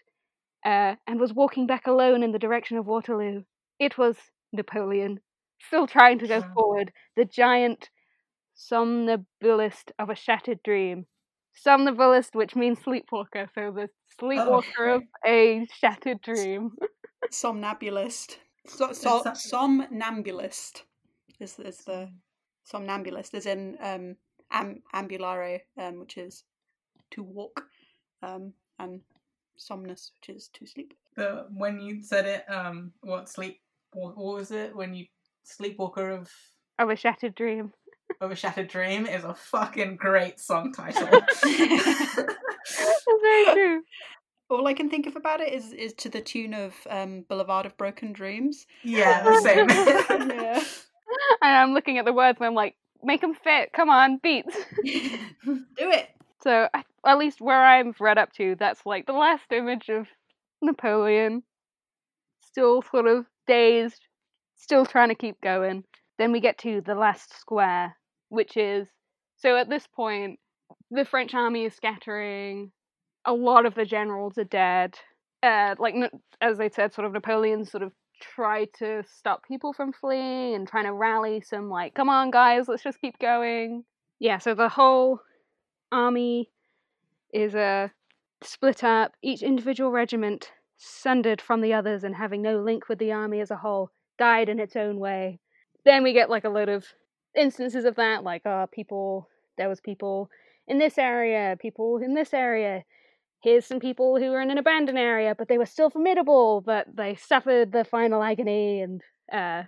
uh, 0.64 0.94
and 1.06 1.20
was 1.20 1.34
walking 1.34 1.66
back 1.66 1.86
alone 1.86 2.22
in 2.22 2.32
the 2.32 2.38
direction 2.38 2.78
of 2.78 2.86
Waterloo. 2.86 3.42
It 3.78 3.98
was 3.98 4.16
Napoleon, 4.52 5.20
still 5.66 5.86
trying 5.86 6.18
to 6.20 6.26
go 6.26 6.42
forward, 6.54 6.90
the 7.16 7.26
giant 7.26 7.90
somnambulist 8.54 9.92
of 9.98 10.10
a 10.10 10.14
shattered 10.14 10.62
dream. 10.62 11.06
Somnambulist, 11.54 12.34
which 12.34 12.56
means 12.56 12.80
sleepwalker, 12.80 13.48
so 13.54 13.72
the 13.72 13.88
sleepwalker 14.18 14.86
of 14.94 15.02
a 15.26 15.66
shattered 15.78 16.22
dream. 16.22 16.72
somnambulist. 17.30 18.38
So, 18.66 18.92
so, 18.92 19.22
somnambulist 19.34 20.84
is, 21.40 21.58
is 21.58 21.78
the 21.78 22.08
somnambulist, 22.64 23.34
is 23.34 23.46
in 23.46 23.76
um, 23.80 24.16
am, 24.50 24.82
ambulare, 24.94 25.60
um, 25.78 26.00
which 26.00 26.18
is 26.18 26.44
to 27.12 27.22
walk, 27.22 27.64
um, 28.22 28.52
and 28.78 29.00
somnus, 29.56 30.12
which 30.20 30.36
is 30.36 30.48
to 30.54 30.66
sleep. 30.66 30.94
The, 31.16 31.46
when 31.52 31.80
you 31.80 32.02
said 32.02 32.26
it, 32.26 32.44
um, 32.50 32.92
what 33.00 33.28
sleep? 33.28 33.60
What, 33.92 34.16
what 34.16 34.36
was 34.36 34.50
it? 34.50 34.74
When 34.76 34.94
you 34.94 35.06
sleepwalker 35.44 36.10
of 36.10 36.30
Of 36.78 36.90
a 36.90 36.96
shattered 36.96 37.34
dream. 37.34 37.72
of 38.20 38.30
a 38.30 38.36
shattered 38.36 38.68
dream 38.68 39.06
is 39.06 39.24
a 39.24 39.34
fucking 39.34 39.96
great 39.96 40.38
song 40.38 40.72
title. 40.72 41.08
That's 41.42 43.04
very 43.22 43.54
true. 43.54 43.82
All 44.50 44.66
I 44.66 44.74
can 44.74 44.90
think 44.90 45.06
of 45.06 45.16
about 45.16 45.40
it 45.40 45.52
is 45.52 45.72
is 45.72 45.92
to 45.94 46.08
the 46.08 46.20
tune 46.20 46.54
of 46.54 46.74
um, 46.90 47.24
Boulevard 47.28 47.66
of 47.66 47.76
Broken 47.76 48.12
Dreams. 48.12 48.66
yeah, 48.82 49.22
the 49.24 49.40
same. 49.40 49.68
Yeah. 50.30 50.62
And 51.42 51.56
I'm 51.56 51.74
looking 51.74 51.98
at 51.98 52.04
the 52.04 52.12
words 52.12 52.38
and 52.38 52.46
I'm 52.46 52.54
like, 52.54 52.76
make 53.02 53.20
them 53.20 53.34
fit. 53.34 53.72
Come 53.72 53.90
on, 53.90 54.18
beats. 54.22 54.56
Do 54.84 55.64
it. 55.76 56.08
So 56.40 56.68
at 57.04 57.18
least 57.18 57.40
where 57.40 57.60
I've 57.60 58.00
read 58.00 58.16
up 58.16 58.32
to, 58.34 58.54
that's 58.58 58.86
like 58.86 59.06
the 59.06 59.12
last 59.12 59.50
image 59.50 59.88
of 59.88 60.06
Napoleon. 60.62 61.42
Still 62.46 62.82
sort 62.82 63.08
of 63.08 63.26
dazed, 63.48 64.06
still 64.56 64.86
trying 64.86 65.08
to 65.08 65.16
keep 65.16 65.40
going. 65.40 65.82
Then 66.16 66.30
we 66.30 66.38
get 66.40 66.58
to 66.58 66.80
the 66.80 66.94
last 66.94 67.36
square, 67.38 67.96
which 68.28 68.56
is 68.56 68.86
so 69.36 69.56
at 69.56 69.68
this 69.68 69.86
point, 69.86 70.38
the 70.90 71.04
French 71.04 71.34
army 71.34 71.64
is 71.64 71.74
scattering. 71.74 72.70
A 73.24 73.32
lot 73.32 73.66
of 73.66 73.74
the 73.74 73.84
generals 73.84 74.38
are 74.38 74.44
dead. 74.44 74.96
Uh, 75.42 75.74
like 75.78 75.94
as 76.40 76.58
they 76.58 76.68
said, 76.68 76.92
sort 76.92 77.06
of 77.06 77.12
Napoleon 77.12 77.64
sort 77.64 77.82
of 77.82 77.92
tried 78.20 78.68
to 78.78 79.02
stop 79.04 79.46
people 79.46 79.72
from 79.72 79.92
fleeing 79.92 80.54
and 80.54 80.68
trying 80.68 80.84
to 80.84 80.92
rally 80.92 81.40
some 81.40 81.70
like, 81.70 81.94
come 81.94 82.08
on 82.08 82.30
guys, 82.30 82.68
let's 82.68 82.82
just 82.82 83.00
keep 83.00 83.18
going. 83.18 83.84
Yeah, 84.18 84.38
so 84.38 84.54
the 84.54 84.68
whole 84.68 85.20
army 85.90 86.50
is 87.32 87.54
uh, 87.54 87.88
split 88.42 88.84
up, 88.84 89.12
each 89.22 89.42
individual 89.42 89.90
regiment 89.90 90.52
sundered 90.76 91.40
from 91.40 91.60
the 91.60 91.74
others 91.74 92.04
and 92.04 92.14
having 92.14 92.42
no 92.42 92.58
link 92.58 92.88
with 92.88 92.98
the 92.98 93.12
army 93.12 93.40
as 93.40 93.50
a 93.50 93.56
whole, 93.56 93.90
died 94.18 94.48
in 94.48 94.58
its 94.58 94.76
own 94.76 94.98
way. 94.98 95.38
Then 95.84 96.02
we 96.02 96.12
get 96.12 96.30
like 96.30 96.44
a 96.44 96.50
load 96.50 96.68
of 96.68 96.84
instances 97.34 97.84
of 97.84 97.96
that, 97.96 98.22
like 98.22 98.44
uh, 98.44 98.66
people, 98.66 99.28
there 99.56 99.68
was 99.68 99.80
people 99.80 100.30
in 100.68 100.78
this 100.78 100.98
area, 100.98 101.56
people 101.58 101.98
in 101.98 102.14
this 102.14 102.34
area. 102.34 102.84
Here's 103.42 103.66
some 103.66 103.80
people 103.80 104.18
who 104.18 104.30
were 104.30 104.40
in 104.40 104.50
an 104.50 104.58
abandoned 104.58 104.98
area, 104.98 105.34
but 105.36 105.48
they 105.48 105.58
were 105.58 105.66
still 105.66 105.90
formidable, 105.90 106.60
but 106.60 106.86
they 106.94 107.14
suffered 107.14 107.72
the 107.72 107.84
final 107.84 108.22
agony 108.22 108.82
and 108.82 109.00
uh, 109.32 109.62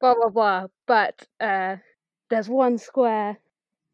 blah 0.00 0.14
blah 0.14 0.28
blah. 0.30 0.66
But 0.86 1.26
uh, 1.40 1.76
there's 2.30 2.48
one 2.48 2.78
square 2.78 3.38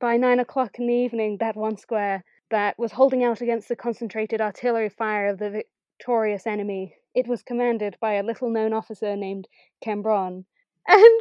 by 0.01 0.17
nine 0.19 0.41
o'clock 0.41 0.79
in 0.79 0.87
the 0.87 0.95
evening, 0.95 1.39
that 1.41 1.57
one 1.57 1.79
square 1.79 2.25
that 2.51 2.79
was 2.79 2.93
holding 2.93 3.25
out 3.25 3.41
against 3.41 3.69
the 3.69 3.77
concentrated 3.77 4.41
artillery 4.41 4.91
fire 4.91 5.29
of 5.29 5.39
the 5.39 5.65
victorious 5.99 6.47
enemy. 6.47 6.95
It 7.15 7.27
was 7.27 7.43
commanded 7.43 7.97
by 8.01 8.15
a 8.15 8.23
little 8.23 8.51
known 8.51 8.73
officer 8.73 9.17
named 9.17 9.49
Cambronne. 9.85 10.45
And 10.87 11.21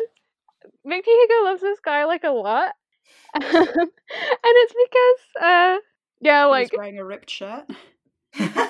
Victor 0.85 1.11
Hugo 1.11 1.45
loves 1.45 1.61
this 1.61 1.79
guy 1.79 2.03
like 2.03 2.23
a 2.25 2.31
lot. 2.31 2.73
and 3.33 3.43
it's 3.43 4.73
because, 4.73 5.43
uh, 5.43 5.77
yeah, 6.23 6.45
like, 6.45 6.71
He's 6.71 6.77
wearing 6.77 6.99
a 6.99 7.05
ripped 7.05 7.29
shirt. 7.29 7.65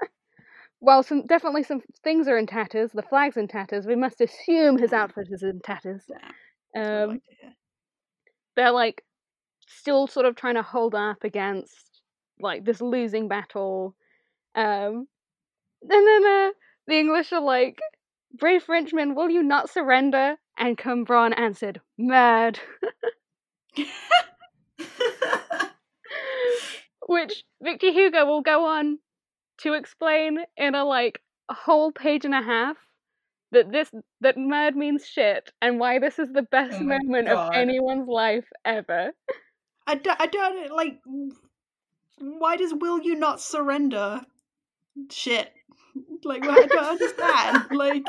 well, 0.80 1.02
some 1.02 1.26
definitely 1.26 1.62
some 1.62 1.80
things 2.02 2.28
are 2.28 2.38
in 2.38 2.46
tatters. 2.46 2.92
The 2.92 3.02
flag's 3.02 3.36
in 3.36 3.48
tatters. 3.48 3.86
We 3.86 3.96
must 3.96 4.20
assume 4.20 4.78
his 4.78 4.92
outfit 4.92 5.28
is 5.30 5.42
in 5.42 5.60
tatters. 5.60 6.02
Yeah, 6.74 7.04
Um, 7.04 7.20
they're 8.56 8.70
like 8.70 9.02
still 9.66 10.06
sort 10.06 10.26
of 10.26 10.36
trying 10.36 10.54
to 10.54 10.62
hold 10.62 10.94
up 10.94 11.24
against 11.24 12.02
like 12.40 12.64
this 12.64 12.80
losing 12.80 13.28
battle. 13.28 13.94
Um, 14.54 15.08
and 15.82 15.90
then 15.90 16.26
uh, 16.26 16.50
the 16.86 16.98
English 16.98 17.32
are 17.32 17.40
like, 17.40 17.80
"Brave 18.38 18.62
Frenchmen, 18.64 19.14
will 19.14 19.30
you 19.30 19.42
not 19.42 19.70
surrender?" 19.70 20.36
And 20.58 20.78
Cambronne 20.78 21.38
answered, 21.38 21.80
"Mad," 21.98 22.60
which 27.06 27.44
Victor 27.62 27.90
Hugo 27.90 28.24
will 28.26 28.42
go 28.42 28.66
on 28.66 28.98
to 29.58 29.74
explain 29.74 30.38
in 30.56 30.74
a 30.74 30.84
like 30.84 31.20
a 31.48 31.54
whole 31.54 31.92
page 31.92 32.24
and 32.24 32.34
a 32.34 32.42
half 32.42 32.76
that 33.52 33.70
this 33.70 33.90
that 34.20 34.36
mad 34.36 34.74
means 34.76 35.06
shit 35.06 35.52
and 35.62 35.78
why 35.78 35.98
this 35.98 36.18
is 36.18 36.28
the 36.32 36.42
best 36.42 36.78
Oh 36.80 36.84
moment 36.84 37.28
God. 37.28 37.48
of 37.48 37.54
anyone's 37.54 38.08
life 38.08 38.46
ever. 38.64 39.12
I, 39.86 39.94
do, 39.96 40.10
I 40.18 40.26
don't 40.26 40.72
like. 40.72 40.98
Why 42.18 42.56
does 42.56 42.72
will 42.74 43.00
you 43.00 43.14
not 43.16 43.40
surrender? 43.40 44.22
Shit. 45.10 45.52
Like 46.24 46.44
I 46.44 46.66
don't 46.66 46.78
understand. 46.78 47.64
Like 47.70 48.04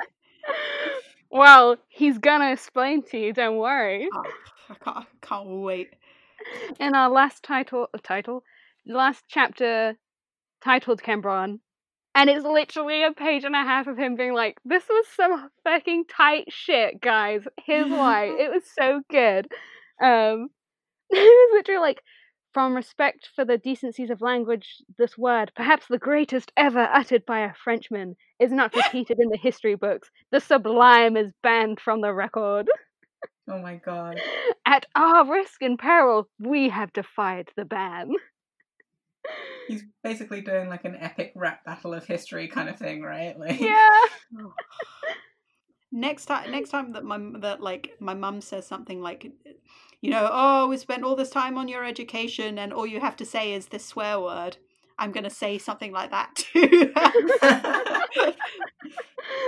Well, 1.30 1.78
he's 1.90 2.18
gonna 2.18 2.52
explain 2.52 3.04
to 3.12 3.18
you. 3.18 3.34
Don't 3.34 3.58
worry. 3.58 4.08
oh, 4.14 4.24
I 4.70 4.74
can't, 4.84 5.08
can't 5.22 5.48
wait. 5.48 5.90
In 6.80 6.96
our 6.96 7.10
last 7.10 7.44
title, 7.44 7.88
title, 8.04 8.44
last 8.88 9.24
chapter, 9.28 9.96
titled 10.64 11.02
Cambronne, 11.02 11.60
and 12.14 12.30
it's 12.30 12.46
literally 12.46 13.04
a 13.04 13.12
page 13.12 13.44
and 13.44 13.56
a 13.56 13.64
half 13.64 13.88
of 13.88 13.98
him 13.98 14.16
being 14.16 14.34
like, 14.34 14.58
"This 14.64 14.84
was 14.90 15.06
some 15.16 15.50
fucking 15.64 16.06
tight 16.06 16.46
shit, 16.50 17.02
guys. 17.02 17.44
Here's 17.66 17.90
why. 17.90 18.26
it 18.40 18.52
was 18.52 18.64
so 18.78 19.02
good." 19.10 19.48
Um, 20.02 20.50
it 21.10 21.18
was 21.18 21.50
literally 21.54 21.82
like, 21.82 22.02
from 22.54 22.74
respect 22.74 23.30
for 23.36 23.44
the 23.44 23.58
decencies 23.58 24.10
of 24.10 24.22
language, 24.22 24.82
this 24.98 25.18
word, 25.18 25.52
perhaps 25.58 25.88
the 25.90 25.98
greatest 25.98 26.54
ever 26.56 26.90
uttered 26.94 27.26
by 27.26 27.42
a 27.42 27.54
Frenchman, 27.54 28.16
is 28.40 28.50
not 28.52 28.74
repeated 28.76 29.20
in 29.20 29.28
the 29.28 29.38
history 29.38 29.76
books. 29.76 30.10
The 30.32 30.40
sublime 30.40 31.18
is 31.18 31.34
banned 31.44 31.82
from 31.82 32.00
the 32.00 32.14
record. 32.14 32.70
oh 33.50 33.60
my 33.60 33.76
god. 33.76 34.22
At 34.66 34.86
our 34.96 35.30
risk 35.30 35.62
and 35.62 35.78
peril, 35.78 36.30
we 36.40 36.70
have 36.70 36.94
defied 36.94 37.50
the 37.58 37.66
ban. 37.66 38.12
He's 39.68 39.84
basically 40.04 40.42
doing 40.42 40.70
like 40.70 40.86
an 40.86 40.96
epic 41.00 41.34
rap 41.36 41.66
battle 41.66 41.94
of 41.94 42.06
history 42.06 42.48
kind 42.48 42.70
of 42.70 42.78
thing, 42.78 43.02
right? 43.02 43.36
Like 43.40 43.60
Yeah. 43.60 43.90
Oh. 44.40 44.54
Next 45.92 46.26
time, 46.26 46.52
next 46.52 46.70
time 46.70 46.92
that 46.94 47.04
my 47.04 47.18
that 47.40 47.62
like 47.62 47.96
my 48.00 48.14
mum 48.14 48.42
says 48.42 48.68
something 48.68 49.02
like, 49.02 49.32
you 50.02 50.10
know, 50.10 50.30
oh, 50.32 50.68
we 50.68 50.78
spent 50.78 51.04
all 51.04 51.16
this 51.16 51.30
time 51.30 51.58
on 51.58 51.68
your 51.70 51.86
education, 51.86 52.60
and 52.60 52.74
all 52.74 52.86
you 52.86 53.00
have 53.00 53.16
to 53.18 53.26
say 53.26 53.54
is 53.54 53.68
this 53.68 53.86
swear 53.86 54.20
word. 54.20 54.58
I'm 54.98 55.12
going 55.12 55.24
to 55.24 55.30
say 55.30 55.58
something 55.58 55.92
like 55.92 56.12
that 56.12 56.36
too. 56.36 56.94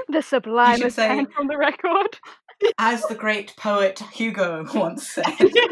the 0.09 0.21
sublime 0.21 0.81
is 0.81 0.95
say- 0.95 1.25
from 1.35 1.47
the 1.47 1.57
record. 1.57 2.19
As 2.79 3.03
the 3.03 3.13
great 3.15 3.53
poet 3.55 3.99
Hugo 4.13 4.65
once 4.73 5.07
said. 5.07 5.25
Literally, 5.27 5.67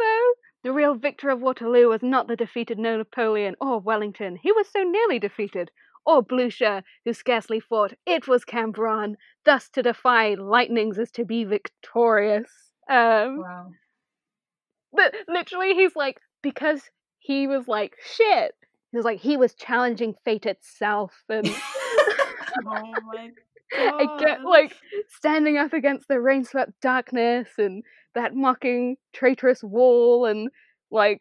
though, 0.00 0.32
the 0.66 0.72
real 0.72 0.96
victor 0.96 1.30
of 1.30 1.40
Waterloo 1.40 1.90
was 1.90 2.02
not 2.02 2.26
the 2.26 2.34
defeated 2.34 2.76
Napoleon 2.76 3.54
or 3.60 3.78
Wellington. 3.78 4.34
He 4.34 4.50
was 4.50 4.66
so 4.68 4.82
nearly 4.82 5.20
defeated. 5.20 5.70
Or 6.04 6.22
Blucher, 6.22 6.82
who 7.04 7.12
scarcely 7.12 7.60
fought. 7.60 7.92
It 8.04 8.26
was 8.26 8.44
Cambronne. 8.44 9.14
Thus, 9.44 9.68
to 9.70 9.82
defy 9.84 10.34
lightnings 10.34 10.98
is 10.98 11.12
to 11.12 11.24
be 11.24 11.44
victorious. 11.44 12.50
Um, 12.90 13.38
wow. 13.38 13.70
but 14.92 15.14
literally, 15.28 15.74
he's 15.74 15.94
like, 15.94 16.18
because 16.42 16.82
he 17.20 17.46
was 17.46 17.68
like, 17.68 17.94
shit. 18.04 18.56
He 18.90 18.96
was 18.96 19.04
like, 19.04 19.20
he 19.20 19.36
was 19.36 19.54
challenging 19.54 20.16
fate 20.24 20.46
itself. 20.46 21.22
And 21.28 21.46
oh 22.66 22.92
my 23.12 23.30
I 23.74 24.16
get 24.20 24.42
like 24.44 24.74
standing 25.08 25.58
up 25.58 25.72
against 25.72 26.08
the 26.08 26.20
rain 26.20 26.44
swept 26.44 26.72
darkness 26.80 27.48
and 27.58 27.82
that 28.14 28.34
mocking 28.34 28.96
traitorous 29.12 29.62
wall 29.62 30.24
and 30.24 30.48
like 30.90 31.20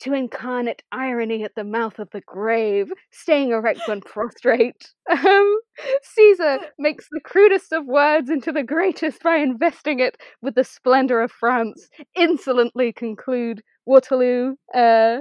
to 0.00 0.12
incarnate 0.12 0.82
irony 0.92 1.42
at 1.42 1.54
the 1.54 1.64
mouth 1.64 1.98
of 1.98 2.10
the 2.10 2.20
grave, 2.20 2.92
staying 3.10 3.50
erect 3.50 3.80
when 3.86 4.00
prostrate. 4.00 4.92
Um, 5.08 5.60
Caesar 6.02 6.58
makes 6.78 7.06
the 7.10 7.20
crudest 7.20 7.72
of 7.72 7.86
words 7.86 8.28
into 8.28 8.50
the 8.50 8.64
greatest 8.64 9.22
by 9.22 9.36
investing 9.36 10.00
it 10.00 10.16
with 10.42 10.56
the 10.56 10.64
splendor 10.64 11.20
of 11.22 11.30
France. 11.30 11.88
Insolently 12.16 12.92
conclude 12.92 13.62
Waterloo. 13.86 14.56
Uh, 14.74 15.18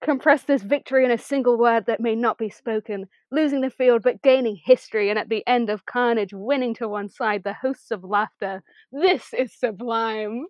compress 0.00 0.42
this 0.44 0.62
victory 0.62 1.04
in 1.04 1.10
a 1.10 1.18
single 1.18 1.58
word 1.58 1.86
that 1.86 2.00
may 2.00 2.14
not 2.14 2.38
be 2.38 2.50
spoken, 2.50 3.06
losing 3.30 3.60
the 3.60 3.70
field 3.70 4.02
but 4.02 4.22
gaining 4.22 4.56
history, 4.56 5.10
and 5.10 5.18
at 5.18 5.28
the 5.28 5.46
end 5.46 5.70
of 5.70 5.86
carnage, 5.86 6.32
winning 6.32 6.74
to 6.74 6.88
one 6.88 7.08
side 7.08 7.42
the 7.44 7.52
hosts 7.52 7.90
of 7.90 8.04
laughter. 8.04 8.62
This 8.92 9.32
is 9.32 9.52
sublime. 9.52 10.46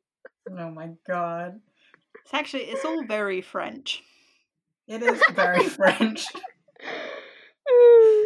Oh 0.50 0.70
my 0.70 0.90
god. 1.06 1.60
It's 2.24 2.34
actually 2.34 2.64
it's 2.64 2.84
all 2.84 3.04
very 3.04 3.40
French. 3.40 4.02
It 4.86 5.02
is 5.02 5.20
very 5.34 5.64
French. 5.68 6.26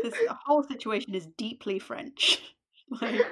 This 0.02 0.14
whole 0.44 0.62
situation 0.64 1.14
is 1.14 1.26
deeply 1.36 1.78
French. 1.78 2.42
Like 3.00 3.22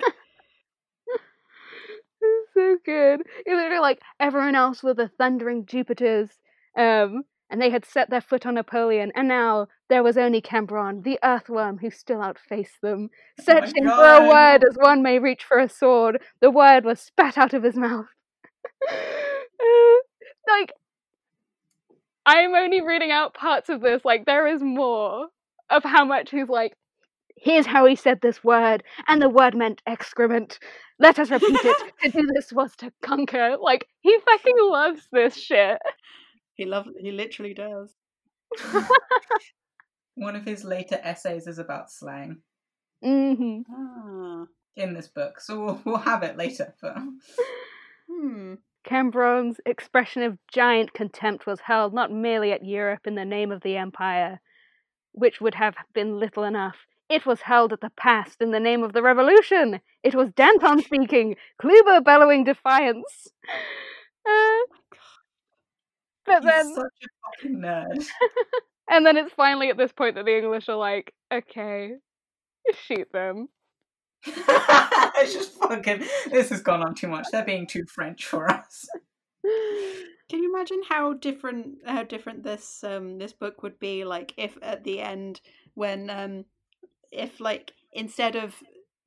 so 2.55 2.79
good. 2.85 3.21
It's 3.21 3.49
literally 3.49 3.81
like 3.81 4.01
everyone 4.19 4.55
else 4.55 4.83
were 4.83 4.95
the 4.95 5.09
thundering 5.09 5.67
Jupiters, 5.67 6.31
um, 6.79 7.25
and 7.51 7.61
they 7.61 7.71
had 7.71 7.85
set 7.85 8.09
their 8.11 8.21
foot 8.21 8.47
on 8.47 8.55
Napoleon, 8.55 9.13
and 9.15 9.29
now 9.29 9.67
there 9.89 10.03
was 10.03 10.17
only 10.17 10.41
Cambronne, 10.41 11.03
the 11.03 11.19
earthworm, 11.23 11.79
who 11.79 11.91
still 11.91 12.23
outfaced 12.23 12.81
them. 12.81 13.11
Oh 13.39 13.45
Searching 13.45 13.85
for 13.85 14.15
a 14.15 14.29
word 14.29 14.65
as 14.65 14.77
one 14.77 15.03
may 15.03 15.19
reach 15.19 15.45
for 15.45 15.59
a 15.59 15.69
sword, 15.69 16.23
the 16.41 16.51
word 16.51 16.85
was 16.85 17.01
spat 17.01 17.37
out 17.37 17.53
of 17.53 17.63
his 17.63 17.77
mouth. 17.77 18.07
Like, 20.49 20.73
I'm 22.27 22.55
only 22.55 22.81
reading 22.81 23.11
out 23.13 23.35
parts 23.35 23.69
of 23.69 23.83
this, 23.83 24.05
like, 24.05 24.25
there 24.25 24.47
is 24.47 24.63
more 24.63 25.29
of 25.69 25.85
how 25.85 26.05
much 26.05 26.31
he's 26.31 26.49
like, 26.49 26.73
here's 27.37 27.67
how 27.67 27.87
he 27.87 27.97
said 27.97 28.21
this 28.21 28.45
word, 28.45 28.83
and 29.09 29.21
the 29.21 29.29
word 29.29 29.55
meant 29.55 29.83
excrement. 29.87 30.59
Let 30.99 31.19
us 31.19 31.31
repeat 31.31 31.59
it. 31.63 31.93
to 32.03 32.11
do 32.11 32.27
this 32.35 32.53
was 32.53 32.75
to 32.77 32.93
conquer. 33.03 33.57
Like, 33.61 33.87
he 34.01 34.17
fucking 34.31 34.57
loves 34.61 35.09
this 35.13 35.37
shit. 35.37 35.79
He 36.61 36.67
loves 36.67 36.91
he 37.01 37.11
literally 37.11 37.55
does. 37.55 37.95
One 40.15 40.37
of 40.37 40.45
his 40.45 40.63
later 40.63 41.01
essays 41.03 41.47
is 41.47 41.59
about 41.59 41.91
slang 41.91 42.43
hmm 43.03 43.61
Ah. 43.75 44.45
in 44.77 44.93
this 44.93 45.09
book, 45.09 45.41
so 45.41 45.65
we'll, 45.65 45.81
we'll 45.87 45.97
have 45.97 46.23
it 46.23 46.37
later. 46.37 46.75
But 46.83 46.97
Hmm. 48.11 48.57
Cambronne's 48.87 49.59
expression 49.65 50.23
of 50.23 50.37
giant 50.53 50.93
contempt 50.93 51.47
was 51.47 51.61
held 51.61 51.95
not 51.95 52.13
merely 52.13 52.53
at 52.53 52.63
Europe 52.63 53.07
in 53.07 53.15
the 53.15 53.25
name 53.25 53.53
of 53.53 53.63
the 53.63 53.79
Empire, 53.79 54.39
which 55.13 55.41
would 55.41 55.55
have 55.55 55.77
been 55.95 56.21
little 56.21 56.45
enough. 56.45 56.77
It 57.09 57.25
was 57.25 57.41
held 57.41 57.73
at 57.73 57.81
the 57.81 57.93
past 57.97 58.43
in 58.43 58.51
the 58.51 58.61
name 58.61 58.83
of 58.83 58.93
the 58.93 59.03
Revolution. 59.03 59.81
It 60.03 60.15
was 60.15 60.31
Danton 60.33 60.83
speaking, 60.83 61.37
Kleber 61.59 62.03
bellowing 62.03 62.45
defiance. 62.45 63.29
Uh, 64.29 64.59
but 66.31 66.45
he's 66.45 66.53
then, 66.53 66.75
such 66.75 66.85
a 67.03 67.37
fucking 67.37 67.59
nerd. 67.59 68.07
and 68.91 69.07
then 69.07 69.17
it's 69.17 69.33
finally 69.35 69.71
at 69.71 69.77
this 69.77 69.93
point 69.93 70.15
that 70.17 70.25
the 70.25 70.37
English 70.37 70.69
are 70.69 70.77
like, 70.77 71.13
okay, 71.33 71.93
shoot 72.87 73.09
them. 73.13 73.49
it's 74.27 75.33
just 75.33 75.53
fucking. 75.59 76.05
This 76.31 76.51
has 76.51 76.61
gone 76.61 76.83
on 76.83 76.95
too 76.95 77.09
much. 77.09 77.27
They're 77.33 77.45
being 77.45 77.67
too 77.67 77.85
French 77.87 78.27
for 78.27 78.51
us. 78.51 78.87
Can 80.31 80.43
you 80.45 80.55
imagine 80.55 80.83
how 80.89 81.15
different 81.15 81.79
how 81.87 82.05
different 82.05 82.45
this 82.45 82.85
um 82.85 83.19
this 83.19 83.33
book 83.33 83.63
would 83.63 83.81
be 83.81 84.05
like 84.05 84.33
if 84.37 84.57
at 84.63 84.85
the 84.85 85.01
end 85.01 85.41
when 85.75 86.09
um 86.11 86.45
if 87.11 87.41
like 87.41 87.73
instead 87.93 88.37
of 88.37 88.55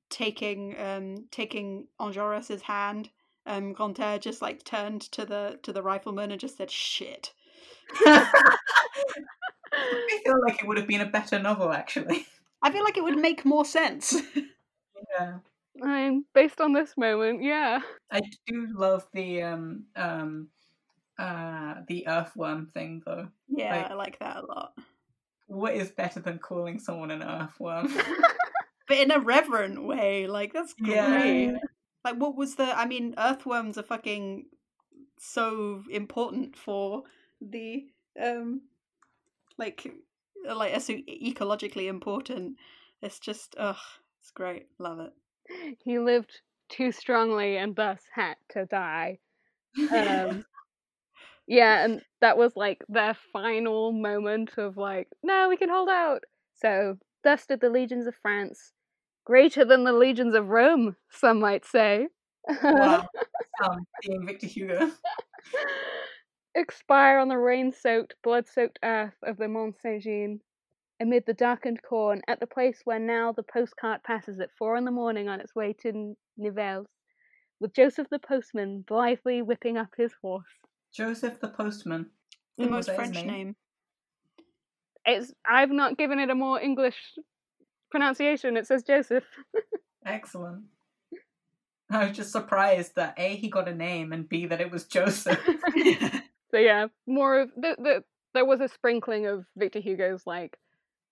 taking 0.10 0.76
um 0.80 1.16
taking 1.32 1.88
Enjolras' 2.02 2.62
hand 2.62 3.10
um 3.46 3.74
Grantaire 3.74 4.20
just 4.20 4.42
like 4.42 4.64
turned 4.64 5.02
to 5.14 5.26
the 5.26 5.60
to 5.64 5.74
the 5.74 5.82
rifleman 5.84 6.32
and 6.32 6.40
just 6.40 6.58
said 6.58 6.72
shit. 6.72 7.34
I 8.06 8.30
feel 10.24 10.42
like 10.42 10.62
it 10.62 10.68
would 10.68 10.78
have 10.78 10.88
been 10.88 11.02
a 11.02 11.06
better 11.06 11.40
novel, 11.40 11.72
actually. 11.72 12.26
I 12.62 12.72
feel 12.72 12.84
like 12.84 12.98
it 12.98 13.04
would 13.04 13.18
make 13.18 13.46
more 13.46 13.66
sense. 13.66 14.16
Yeah. 15.20 15.38
I 15.84 16.10
mean, 16.10 16.26
based 16.34 16.62
on 16.62 16.74
this 16.74 16.96
moment, 16.98 17.44
yeah. 17.44 17.80
I 18.12 18.22
do 18.48 18.68
love 18.74 19.06
the 19.14 19.42
um 19.44 19.84
um 19.96 20.48
uh 21.20 21.76
the 21.88 22.08
earthworm 22.08 22.68
thing 22.68 23.02
though. 23.06 23.28
yeah, 23.50 23.76
Like- 23.82 23.92
I 23.92 23.94
like 23.96 24.20
that 24.20 24.38
a 24.38 24.46
lot. 24.46 24.74
What 25.48 25.74
is 25.76 25.92
better 25.92 26.20
than 26.20 26.40
calling 26.40 26.80
someone 26.80 27.12
an 27.12 27.24
earthworm? 27.24 27.94
But 28.88 28.98
in 28.98 29.12
a 29.12 29.20
reverent 29.20 29.82
way, 29.84 30.28
like 30.28 30.52
that's 30.52 30.74
great. 30.74 30.96
Yeah. 30.96 31.58
Like 32.04 32.16
what 32.16 32.36
was 32.36 32.56
the 32.56 32.78
I 32.78 32.86
mean 32.86 33.14
earthworms 33.18 33.78
are 33.78 33.84
fucking 33.84 34.46
so 35.20 35.84
important 35.90 36.58
for 36.58 37.04
the 37.42 37.86
um 38.22 38.62
like 39.58 39.92
like 40.46 40.82
so 40.82 40.94
ecologically 40.94 41.88
important. 41.88 42.58
It's 43.02 43.20
just 43.20 43.56
ugh, 43.58 43.78
it's 44.20 44.32
great. 44.32 44.68
Love 44.80 45.00
it. 45.00 45.78
he 45.84 46.00
lived 46.00 46.42
too 46.70 46.92
strongly 46.92 47.58
and 47.58 47.76
thus 47.76 48.02
had 48.14 48.36
to 48.50 48.66
die. 48.66 49.20
Um, 49.92 50.46
yeah, 51.48 51.84
and 51.84 52.02
that 52.22 52.38
was 52.38 52.56
like 52.56 52.84
their 52.88 53.16
final 53.32 53.92
moment 53.92 54.58
of 54.58 54.78
like, 54.78 55.08
no, 55.24 55.50
we 55.50 55.58
can 55.58 55.70
hold 55.70 55.90
out. 55.90 56.24
So, 56.54 56.98
thus 57.24 57.46
did 57.46 57.60
the 57.60 57.70
legions 57.70 58.08
of 58.08 58.16
France, 58.22 58.72
greater 59.26 59.66
than 59.66 59.84
the 59.84 59.94
legions 59.94 60.34
of 60.36 60.50
Rome, 60.50 60.96
some 61.10 61.40
might 61.40 61.66
say. 61.66 62.08
wow. 62.62 63.08
Um, 63.64 63.86
being 64.02 64.26
Victor 64.26 64.48
Hugo. 64.48 64.90
expire 66.56 67.20
on 67.20 67.28
the 67.28 67.38
rain-soaked, 67.38 68.16
blood-soaked 68.24 68.80
earth 68.84 69.14
of 69.24 69.38
the 69.38 69.48
Mont 69.48 69.76
Saint-Jean, 69.80 70.40
amid 71.00 71.24
the 71.28 71.36
darkened 71.36 71.82
corn, 71.88 72.22
at 72.28 72.40
the 72.40 72.48
place 72.48 72.82
where 72.84 73.00
now 73.00 73.32
the 73.32 73.44
postcart 73.44 74.04
passes 74.04 74.40
at 74.40 74.50
four 74.58 74.76
in 74.76 74.86
the 74.86 74.92
morning 74.92 75.30
on 75.30 75.40
its 75.40 75.54
way 75.56 75.74
to 75.82 76.16
Nivelles, 76.38 76.88
with 77.60 77.74
Joseph 77.74 78.08
the 78.10 78.20
postman 78.20 78.84
blithely 78.88 79.42
whipping 79.44 79.78
up 79.78 79.90
his 79.96 80.14
horse. 80.22 80.48
Joseph 80.94 81.40
the 81.40 81.50
postman. 81.50 82.08
The 82.58 82.68
Was 82.68 82.88
most 82.88 82.96
French 82.96 83.16
name? 83.16 83.28
name. 83.28 83.56
It's 85.06 85.32
I've 85.46 85.72
not 85.72 85.98
given 85.98 86.20
it 86.20 86.30
a 86.30 86.36
more 86.36 86.60
English 86.60 86.98
pronunciation. 87.94 88.58
It 88.58 88.66
says 88.66 88.82
Joseph. 88.82 89.24
Excellent. 90.06 90.64
I 91.92 92.08
was 92.08 92.18
just 92.18 92.32
surprised 92.32 92.96
that 92.96 93.14
A 93.18 93.36
he 93.36 93.50
got 93.50 93.70
a 93.70 93.76
name 93.76 94.12
and 94.12 94.28
B 94.28 94.48
that 94.48 94.60
it 94.60 94.72
was 94.72 94.86
Joseph. 94.86 95.40
So 96.52 96.60
yeah, 96.60 96.86
more 97.08 97.40
of 97.40 97.50
the, 97.56 97.76
the 97.80 98.04
there 98.36 98.46
was 98.46 98.62
a 98.62 98.68
sprinkling 98.68 99.26
of 99.26 99.44
Victor 99.58 99.80
Hugo's 99.80 100.28
like, 100.28 100.60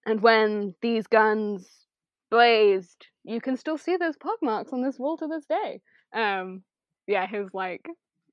and 0.05 0.21
when 0.21 0.75
these 0.83 1.07
guns 1.07 1.67
blazed, 2.29 3.07
you 3.23 3.41
can 3.41 3.57
still 3.57 3.79
see 3.79 3.97
those 3.97 4.15
pockmarks 4.17 4.71
on 4.71 4.83
this 4.83 4.99
wall 4.99 5.17
to 5.17 5.25
this 5.25 5.45
day. 5.47 5.81
Um, 6.13 6.61
yeah, 7.07 7.25
his 7.25 7.47
like, 7.55 7.87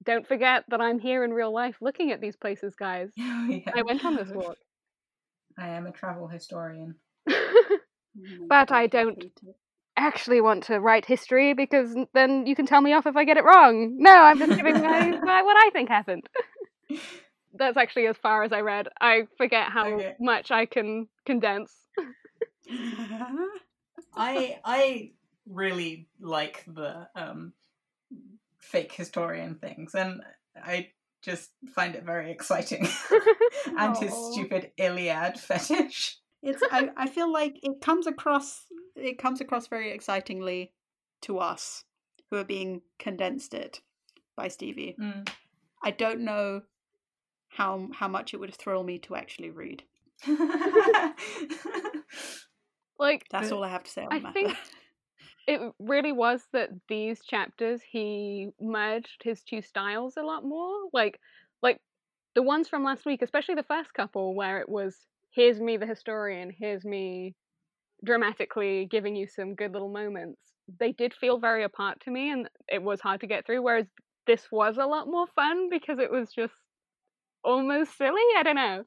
don't 0.04 0.28
forget 0.28 0.64
that 0.68 0.82
I'm 0.82 0.98
here 0.98 1.24
in 1.24 1.32
real 1.32 1.50
life 1.50 1.76
looking 1.80 2.12
at 2.12 2.20
these 2.20 2.36
places, 2.36 2.74
guys. 2.74 3.08
Yeah. 3.16 3.72
I 3.74 3.80
went 3.80 4.04
on 4.04 4.14
this 4.14 4.28
walk. 4.28 4.58
I 5.56 5.68
am 5.68 5.86
a 5.86 5.92
travel 5.92 6.28
historian. 6.28 6.94
My 8.40 8.46
But 8.48 8.72
I 8.72 8.86
don't- 8.86 9.24
actually 9.96 10.40
want 10.40 10.62
to 10.64 10.78
write 10.78 11.04
history 11.04 11.54
because 11.54 11.96
then 12.14 12.46
you 12.46 12.54
can 12.54 12.66
tell 12.66 12.80
me 12.80 12.92
off 12.92 13.06
if 13.06 13.16
I 13.16 13.24
get 13.24 13.36
it 13.36 13.42
wrong. 13.44 13.96
No, 13.98 14.12
I'm 14.12 14.38
just 14.38 14.54
giving 14.56 14.80
my, 14.80 15.10
my 15.22 15.42
what 15.42 15.56
I 15.56 15.70
think 15.72 15.88
happened. 15.88 16.28
That's 17.54 17.76
actually 17.76 18.06
as 18.06 18.16
far 18.16 18.44
as 18.44 18.52
I 18.52 18.60
read. 18.60 18.88
I 19.00 19.26
forget 19.36 19.68
how 19.72 19.88
Okay. 19.94 20.14
much 20.20 20.50
I 20.52 20.66
can 20.66 21.08
condense. 21.26 21.72
I 24.16 24.58
I 24.64 25.10
really 25.46 26.08
like 26.20 26.64
the 26.66 27.08
um 27.16 27.52
fake 28.58 28.92
historian 28.92 29.56
things 29.56 29.94
and 29.94 30.20
I 30.62 30.90
just 31.22 31.50
find 31.74 31.94
it 31.94 32.04
very 32.04 32.30
exciting. 32.30 32.86
and 33.76 33.96
his 33.96 34.14
stupid 34.30 34.70
Iliad 34.76 35.38
fetish. 35.38 36.18
It's 36.42 36.62
I, 36.70 36.90
I 36.96 37.08
feel 37.08 37.32
like 37.32 37.58
it 37.62 37.80
comes 37.80 38.06
across 38.06 38.64
it 38.96 39.18
comes 39.18 39.40
across 39.40 39.66
very 39.66 39.92
excitingly 39.92 40.72
to 41.22 41.38
us 41.38 41.84
who 42.30 42.36
are 42.36 42.44
being 42.44 42.82
condensed 42.98 43.54
it 43.54 43.80
by 44.36 44.48
Stevie. 44.48 44.96
Mm. 45.00 45.28
I 45.82 45.90
don't 45.90 46.20
know 46.20 46.62
how 47.48 47.88
how 47.94 48.08
much 48.08 48.34
it 48.34 48.40
would 48.40 48.54
thrill 48.54 48.84
me 48.84 48.98
to 49.00 49.16
actually 49.16 49.50
read. 49.50 49.82
Like 52.98 53.26
That's 53.30 53.52
all 53.52 53.62
I 53.62 53.68
have 53.68 53.84
to 53.84 53.90
say 53.90 54.02
on 54.02 54.12
I 54.12 54.18
the 54.18 54.22
matter. 54.22 54.34
think 54.34 54.56
it 55.46 55.60
really 55.78 56.12
was 56.12 56.42
that 56.52 56.70
these 56.88 57.20
chapters 57.24 57.80
he 57.88 58.48
merged 58.60 59.22
his 59.22 59.42
two 59.44 59.62
styles 59.62 60.16
a 60.16 60.22
lot 60.22 60.44
more. 60.44 60.74
Like 60.92 61.20
like 61.62 61.80
the 62.34 62.42
ones 62.42 62.68
from 62.68 62.84
last 62.84 63.06
week, 63.06 63.22
especially 63.22 63.54
the 63.54 63.62
first 63.62 63.94
couple 63.94 64.34
where 64.34 64.60
it 64.60 64.68
was 64.68 64.96
here's 65.38 65.60
me 65.60 65.76
the 65.76 65.86
historian, 65.86 66.50
here's 66.50 66.84
me 66.84 67.32
dramatically 68.04 68.88
giving 68.90 69.14
you 69.14 69.28
some 69.28 69.54
good 69.54 69.72
little 69.72 69.92
moments. 69.92 70.40
They 70.80 70.90
did 70.90 71.14
feel 71.14 71.38
very 71.38 71.62
apart 71.62 72.00
to 72.00 72.10
me 72.10 72.32
and 72.32 72.48
it 72.66 72.82
was 72.82 73.00
hard 73.00 73.20
to 73.20 73.28
get 73.28 73.46
through 73.46 73.62
whereas 73.62 73.86
this 74.26 74.50
was 74.50 74.78
a 74.78 74.86
lot 74.86 75.06
more 75.06 75.28
fun 75.36 75.70
because 75.70 76.00
it 76.00 76.10
was 76.10 76.32
just 76.32 76.52
almost 77.44 77.96
silly. 77.96 78.20
I 78.36 78.42
don't 78.42 78.56
know. 78.56 78.82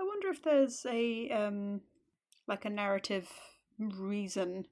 I 0.00 0.04
wonder 0.04 0.28
if 0.28 0.42
there's 0.42 0.84
a 0.86 1.30
um 1.30 1.80
like 2.46 2.66
a 2.66 2.70
narrative 2.70 3.28
reason 3.78 4.66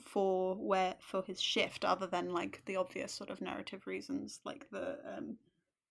for 0.00 0.54
where 0.54 0.94
for 1.00 1.22
his 1.22 1.40
shift 1.40 1.84
other 1.84 2.06
than 2.06 2.32
like 2.32 2.62
the 2.64 2.76
obvious 2.76 3.12
sort 3.12 3.28
of 3.28 3.42
narrative 3.42 3.86
reasons 3.86 4.40
like 4.44 4.66
the 4.70 4.98
um 5.14 5.36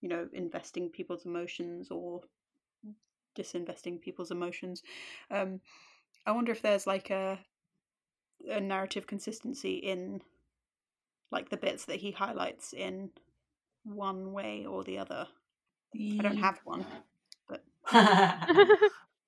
you 0.00 0.08
know 0.08 0.28
investing 0.32 0.88
people's 0.88 1.24
emotions 1.24 1.88
or 1.90 2.22
disinvesting 3.36 4.00
people's 4.00 4.30
emotions 4.30 4.82
um 5.30 5.60
i 6.26 6.32
wonder 6.32 6.52
if 6.52 6.62
there's 6.62 6.86
like 6.86 7.10
a 7.10 7.38
a 8.48 8.60
narrative 8.60 9.06
consistency 9.06 9.74
in 9.74 10.20
like 11.30 11.48
the 11.50 11.56
bits 11.56 11.84
that 11.84 11.96
he 12.00 12.10
highlights 12.10 12.72
in 12.72 13.10
one 13.84 14.32
way 14.32 14.64
or 14.66 14.82
the 14.84 14.98
other 14.98 15.26
i 16.18 16.22
don't 16.22 16.36
have 16.38 16.58
one 16.64 16.84
but 17.48 17.62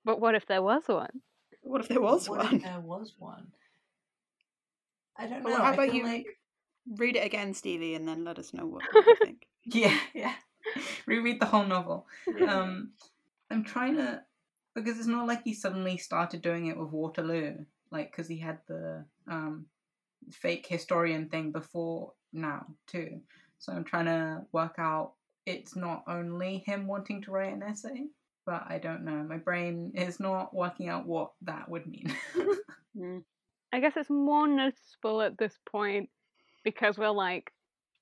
but 0.04 0.20
what 0.20 0.34
if 0.34 0.46
there 0.46 0.62
was 0.62 0.82
one? 0.88 1.20
what 1.62 1.80
if 1.80 1.88
there 1.88 2.00
was 2.00 2.28
What 2.28 2.44
if 2.44 2.50
one 2.52 2.60
there 2.60 2.80
was 2.80 3.14
one. 3.18 3.46
I 5.16 5.26
don't 5.26 5.42
Well, 5.44 5.58
know. 5.58 5.64
how 5.64 5.74
about 5.74 5.94
you- 5.94 6.04
Like... 6.04 6.26
read 6.96 7.16
it 7.16 7.24
again 7.24 7.54
stevie 7.54 7.94
and 7.94 8.06
then 8.08 8.24
let 8.24 8.38
us 8.38 8.52
know 8.52 8.66
what, 8.66 8.82
what 8.92 9.06
you 9.06 9.16
think 9.24 9.46
Yeah, 9.64 9.96
yeah. 10.14 10.34
Reread 11.06 11.38
the 11.40 11.46
whole 11.46 11.64
novel. 11.66 12.06
Um, 12.48 12.92
I'm 13.52 13.64
trying 13.64 13.96
to 13.96 14.22
because 14.74 14.98
it's 14.98 15.06
not 15.06 15.26
like 15.26 15.42
he 15.44 15.54
suddenly 15.54 15.98
started 15.98 16.40
doing 16.42 16.66
it 16.66 16.76
with 16.78 16.90
Waterloo, 16.90 17.58
like 17.90 18.10
because 18.10 18.28
he 18.28 18.38
had 18.38 18.58
the 18.66 19.04
um 19.30 19.66
fake 20.30 20.66
historian 20.66 21.28
thing 21.28 21.52
before 21.52 22.12
now 22.32 22.66
too. 22.86 23.20
So 23.58 23.72
I'm 23.72 23.84
trying 23.84 24.06
to 24.06 24.42
work 24.52 24.76
out. 24.78 25.12
It's 25.46 25.76
not 25.76 26.04
only 26.08 26.62
him 26.66 26.86
wanting 26.86 27.22
to 27.22 27.30
write 27.30 27.52
an 27.52 27.62
essay, 27.62 28.06
but 28.46 28.64
I 28.68 28.78
don't 28.78 29.04
know. 29.04 29.22
My 29.22 29.38
brain 29.38 29.92
is 29.94 30.18
not 30.18 30.54
working 30.54 30.88
out 30.88 31.06
what 31.06 31.32
that 31.42 31.68
would 31.68 31.86
mean. 31.86 32.14
Mm. 32.94 33.22
I 33.72 33.80
guess 33.80 33.94
it's 33.96 34.10
more 34.10 34.46
noticeable 34.46 35.22
at 35.22 35.38
this 35.38 35.58
point 35.64 36.10
because 36.62 36.98
we're 36.98 37.08
like, 37.08 37.50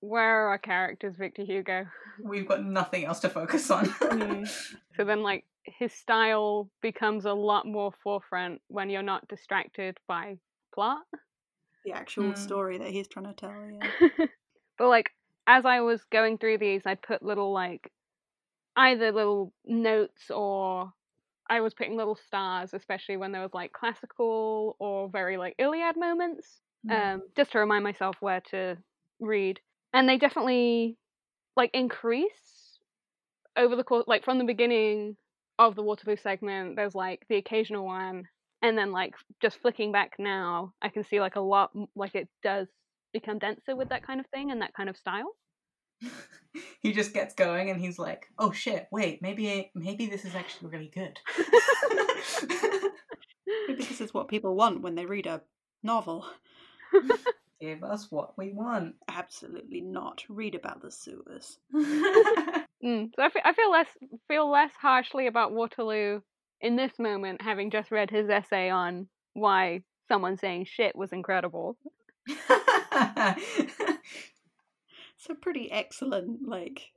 where 0.00 0.46
are 0.46 0.48
our 0.48 0.58
characters, 0.58 1.14
Victor 1.18 1.42
Hugo? 1.42 1.86
We've 2.22 2.46
got 2.48 2.64
nothing 2.64 3.04
else 3.04 3.20
to 3.20 3.28
focus 3.28 3.70
on. 3.70 3.86
Mm. 3.86 4.50
So 4.96 5.04
then, 5.04 5.22
like, 5.22 5.44
his 5.64 5.92
style 5.94 6.68
becomes 6.82 7.24
a 7.24 7.32
lot 7.32 7.64
more 7.66 7.92
forefront 8.02 8.60
when 8.68 8.90
you're 8.90 9.02
not 9.02 9.26
distracted 9.28 9.96
by 10.08 10.36
plot. 10.74 11.02
the 11.84 11.92
actual 11.92 12.32
Mm. 12.32 12.36
story 12.38 12.76
that 12.78 12.90
he's 12.90 13.08
trying 13.08 13.26
to 13.26 13.32
tell 13.32 13.54
yeah 13.70 14.26
but, 14.78 14.88
like, 14.88 15.10
as 15.46 15.64
I 15.64 15.80
was 15.80 16.04
going 16.12 16.36
through 16.38 16.58
these, 16.58 16.82
I'd 16.84 17.00
put 17.00 17.22
little, 17.22 17.52
like, 17.52 17.90
either 18.76 19.12
little 19.12 19.54
notes 19.64 20.30
or 20.30 20.92
I 21.48 21.60
was 21.60 21.72
putting 21.72 21.96
little 21.96 22.16
stars, 22.26 22.74
especially 22.74 23.16
when 23.16 23.32
there 23.32 23.42
was, 23.42 23.54
like, 23.54 23.72
classical 23.72 24.76
or 24.78 25.08
very, 25.08 25.36
like, 25.38 25.54
Iliad 25.58 25.96
moments. 25.96 26.60
um, 26.90 27.22
just 27.36 27.52
to 27.52 27.58
remind 27.60 27.84
myself 27.84 28.16
where 28.20 28.40
to 28.50 28.76
read. 29.20 29.60
And 29.92 30.09
they 30.09 30.18
definitely 30.18 30.96
like 31.57 31.70
increase 31.74 32.79
over 33.57 33.76
the 33.76 33.85
course, 33.85 34.05
like 34.07 34.24
from 34.24 34.38
the 34.38 34.44
beginning 34.44 35.16
of 35.59 35.76
the 35.76 35.83
Waterloo 35.83 36.16
segment. 36.16 36.76
There's 36.76 36.94
like 36.94 37.24
the 37.29 37.37
occasional 37.37 37.85
one, 37.85 38.24
and 38.62 38.76
then 38.76 38.92
like 38.92 39.14
just 39.40 39.61
flicking 39.61 39.92
back 39.92 40.12
now, 40.18 40.72
I 40.83 40.88
can 40.88 41.05
see 41.05 41.20
like 41.20 41.37
a 41.37 41.40
lot, 41.40 41.70
like 41.94 42.14
it 42.14 42.29
does 42.42 42.66
become 43.12 43.38
denser 43.38 43.76
with 43.76 43.90
that 43.90 44.07
kind 44.07 44.20
of 44.20 44.26
thing 44.29 44.50
and 44.50 44.62
that 44.62 44.74
kind 44.74 44.88
of 44.88 44.96
style. 44.96 45.37
he 46.81 46.92
just 46.92 47.12
gets 47.12 47.35
going 47.35 47.70
and 47.70 47.81
he's 47.81 47.98
like, 47.98 48.26
"Oh 48.38 48.53
shit! 48.53 48.88
Wait, 48.90 49.20
maybe 49.20 49.70
maybe 49.74 50.07
this 50.07 50.24
is 50.24 50.35
actually 50.35 50.70
really 50.70 50.90
good." 50.92 51.18
maybe 53.68 53.85
this 53.85 54.00
is 54.00 54.14
what 54.14 54.29
people 54.29 54.55
want 54.55 54.81
when 54.81 54.94
they 54.94 55.07
read 55.07 55.26
a 55.26 55.42
novel 55.83 56.26
Give 57.61 57.85
us 57.85 58.11
what 58.11 58.37
we 58.38 58.53
want. 58.53 58.94
absolutely 59.09 59.81
not 59.81 60.25
read 60.29 60.55
about 60.55 60.81
the 60.83 60.90
sewers 60.90 61.59
Mm. 62.83 63.11
So 63.14 63.23
I 63.23 63.29
fe- 63.29 63.42
I 63.44 63.53
feel 63.53 63.70
less 63.70 63.88
feel 64.27 64.51
less 64.51 64.73
harshly 64.81 65.27
about 65.27 65.53
Waterloo 65.53 66.20
in 66.62 66.77
this 66.77 66.99
moment, 66.99 67.42
having 67.42 67.70
just 67.70 67.90
read 67.90 68.11
his 68.11 68.31
essay 68.31 68.70
on 68.70 69.07
why 69.35 69.83
someone 70.09 70.38
saying 70.38 70.64
shit 70.64 70.96
was 70.96 71.12
incredible. 71.12 71.77
it's 72.27 72.49
a 75.29 75.35
pretty 75.35 75.70
excellent 75.70 76.46
like 76.49 76.90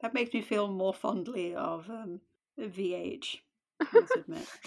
that 0.00 0.14
makes 0.14 0.32
me 0.34 0.42
feel 0.42 0.68
more 0.68 0.92
fondly 0.94 1.54
of 1.54 1.88
um 1.88 2.20
vh 2.58 3.38
i 3.80 3.86
must 3.92 4.16
admit 4.16 4.46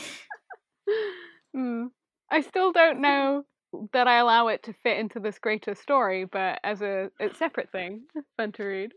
Mm. 1.56 1.92
I 2.32 2.42
still 2.42 2.72
don't 2.72 3.00
know 3.00 3.44
that 3.92 4.08
I 4.08 4.20
allow 4.20 4.48
it 4.48 4.64
to 4.64 4.74
fit 4.84 4.98
into 5.00 5.20
this 5.20 5.40
greater 5.40 5.76
story, 5.76 6.26
but 6.26 6.60
as 6.64 6.82
a, 6.82 7.10
a 7.20 7.34
separate 7.36 7.72
thing, 7.72 8.04
fun 8.38 8.52
to 8.54 8.64
read. 8.64 8.92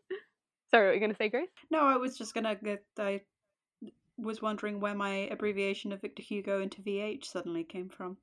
Sorry, 0.71 0.87
what 0.87 0.91
were 0.91 0.95
you 0.95 1.01
going 1.01 1.13
to 1.13 1.17
say, 1.17 1.29
Grace? 1.29 1.49
no 1.71 1.81
i 1.81 1.97
was 1.97 2.17
just 2.17 2.35
gonna 2.35 2.55
get 2.57 2.85
i 2.99 3.21
was 4.17 4.41
wondering 4.41 4.81
where 4.81 4.95
my 4.95 5.29
abbreviation 5.31 5.93
of 5.93 6.01
victor 6.01 6.23
hugo 6.23 6.61
into 6.61 6.81
vh 6.83 7.25
suddenly 7.25 7.65
came 7.65 7.89
from 7.89 8.17